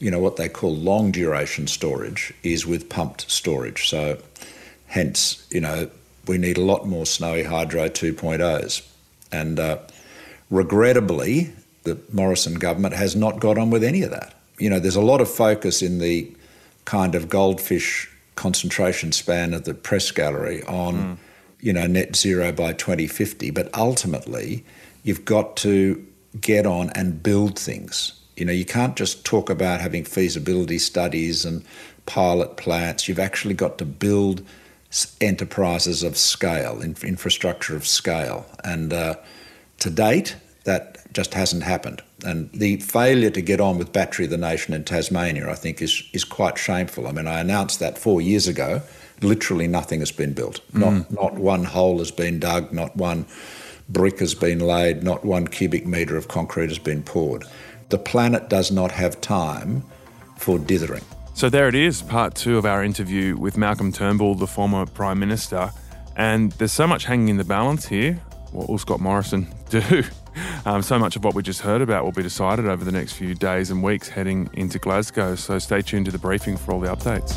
you 0.03 0.11
know, 0.11 0.18
what 0.18 0.35
they 0.35 0.49
call 0.49 0.75
long 0.75 1.12
duration 1.12 1.68
storage 1.68 2.35
is 2.42 2.66
with 2.66 2.88
pumped 2.88 3.31
storage. 3.31 3.88
So, 3.88 4.18
hence, 4.88 5.47
you 5.49 5.61
know, 5.61 5.88
we 6.27 6.38
need 6.38 6.59
a 6.59 6.61
lot 6.61 6.88
more 6.88 7.07
snowy 7.07 7.45
hydro 7.45 7.88
2.0s. 7.88 8.85
And 9.31 9.61
uh, 9.61 9.79
regrettably, 10.53 11.51
the 11.85 11.99
Morrison 12.12 12.55
government 12.55 12.95
has 12.95 13.17
not 13.17 13.41
got 13.41 13.59
on 13.59 13.71
with 13.71 13.83
any 13.83 14.03
of 14.03 14.11
that. 14.11 14.35
You 14.59 14.71
know, 14.71 14.79
there's 14.79 14.97
a 14.97 15.01
lot 15.01 15.21
of 15.21 15.29
focus 15.29 15.83
in 15.83 15.99
the 15.99 16.31
kind 16.85 17.15
of 17.15 17.29
goldfish 17.29 18.09
concentration 18.37 19.12
span 19.12 19.55
of 19.55 19.65
the 19.65 19.75
press 19.75 20.11
gallery 20.11 20.62
on, 20.65 20.95
mm. 20.95 21.17
you 21.61 21.73
know, 21.73 21.87
net 21.87 22.15
zero 22.15 22.53
by 22.53 22.75
2050. 22.75 23.51
But 23.51 23.75
ultimately, 23.75 24.65
you've 25.03 25.25
got 25.25 25.57
to 25.59 26.07
get 26.41 26.67
on 26.67 26.91
and 26.91 27.23
build 27.23 27.59
things. 27.59 28.12
You 28.37 28.45
know, 28.45 28.53
you 28.53 28.67
can't 28.67 28.95
just 28.95 29.25
talk 29.25 29.49
about 29.49 29.81
having 29.81 30.05
feasibility 30.05 30.79
studies 30.79 31.47
and 31.47 31.65
pilot 32.05 32.59
plants. 32.59 33.09
You've 33.09 33.19
actually 33.19 33.55
got 33.55 33.79
to 33.79 33.87
build 33.87 34.43
enterprises 35.23 36.03
of 36.03 36.19
scale, 36.19 36.83
infrastructure 36.83 37.75
of 37.75 37.87
scale. 37.87 38.47
And 38.65 38.93
uh, 38.93 39.15
to 39.83 39.90
date, 39.90 40.37
that 40.64 40.99
just 41.12 41.35
hasn't 41.35 41.62
happened. 41.62 42.03
And 42.25 42.51
the 42.53 42.77
failure 42.77 43.31
to 43.31 43.42
get 43.42 43.61
on 43.61 43.79
with 43.79 43.92
Battery 43.92 44.27
of 44.27 44.31
the 44.31 44.38
Nation 44.38 44.75
in 44.75 44.85
Tasmania, 44.85 45.51
I 45.51 45.55
think, 45.55 45.83
is, 45.83 46.03
is 46.12 46.25
quite 46.25 46.57
shameful. 46.57 47.07
I 47.07 47.12
mean, 47.12 47.27
I 47.27 47.40
announced 47.40 47.81
that 47.81 47.99
four 47.99 48.21
years 48.21 48.49
ago. 48.49 48.83
Literally 49.21 49.68
nothing 49.68 50.01
has 50.01 50.11
been 50.11 50.33
built. 50.33 50.61
Mm. 50.73 50.81
Not, 50.81 51.11
not 51.11 51.35
one 51.35 51.64
hole 51.64 51.99
has 51.99 52.11
been 52.11 52.40
dug, 52.40 52.73
not 52.73 52.97
one 52.97 53.27
brick 53.88 54.18
has 54.21 54.35
been 54.35 54.59
laid, 54.59 55.03
not 55.03 55.25
one 55.25 55.47
cubic 55.47 55.87
metre 55.87 56.16
of 56.16 56.29
concrete 56.29 56.68
has 56.68 56.79
been 56.79 57.03
poured 57.03 57.45
the 57.92 57.99
planet 57.99 58.49
does 58.49 58.73
not 58.73 58.90
have 58.90 59.21
time 59.21 59.85
for 60.38 60.59
dithering. 60.59 61.05
So 61.35 61.51
there 61.51 61.68
it 61.68 61.75
is, 61.75 62.01
part 62.01 62.35
two 62.35 62.57
of 62.57 62.64
our 62.64 62.83
interview 62.83 63.37
with 63.37 63.59
Malcolm 63.59 63.92
Turnbull, 63.92 64.35
the 64.35 64.47
former 64.47 64.87
Prime 64.87 65.18
Minister. 65.18 65.71
And 66.16 66.53
there's 66.53 66.73
so 66.73 66.87
much 66.87 67.05
hanging 67.05 67.29
in 67.29 67.37
the 67.37 67.45
balance 67.45 67.87
here. 67.87 68.14
What 68.51 68.68
will 68.68 68.79
Scott 68.79 69.01
Morrison 69.01 69.47
do? 69.80 70.04
Um, 70.64 70.80
so 70.80 70.96
much 70.96 71.16
of 71.16 71.24
what 71.24 71.35
we 71.35 71.42
just 71.42 71.61
heard 71.61 71.82
about 71.82 72.04
will 72.04 72.12
be 72.12 72.22
decided 72.22 72.66
over 72.66 72.85
the 72.85 72.92
next 72.92 73.14
few 73.14 73.35
days 73.35 73.70
and 73.70 73.82
weeks 73.82 74.08
heading 74.08 74.48
into 74.54 74.78
Glasgow. 74.78 75.35
So 75.35 75.58
stay 75.58 75.82
tuned 75.82 76.06
to 76.06 76.12
the 76.12 76.18
briefing 76.18 76.56
for 76.56 76.72
all 76.72 76.80
the 76.80 76.88
updates. 76.88 77.37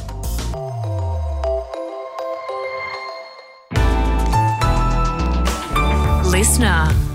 Listener. 6.31 7.14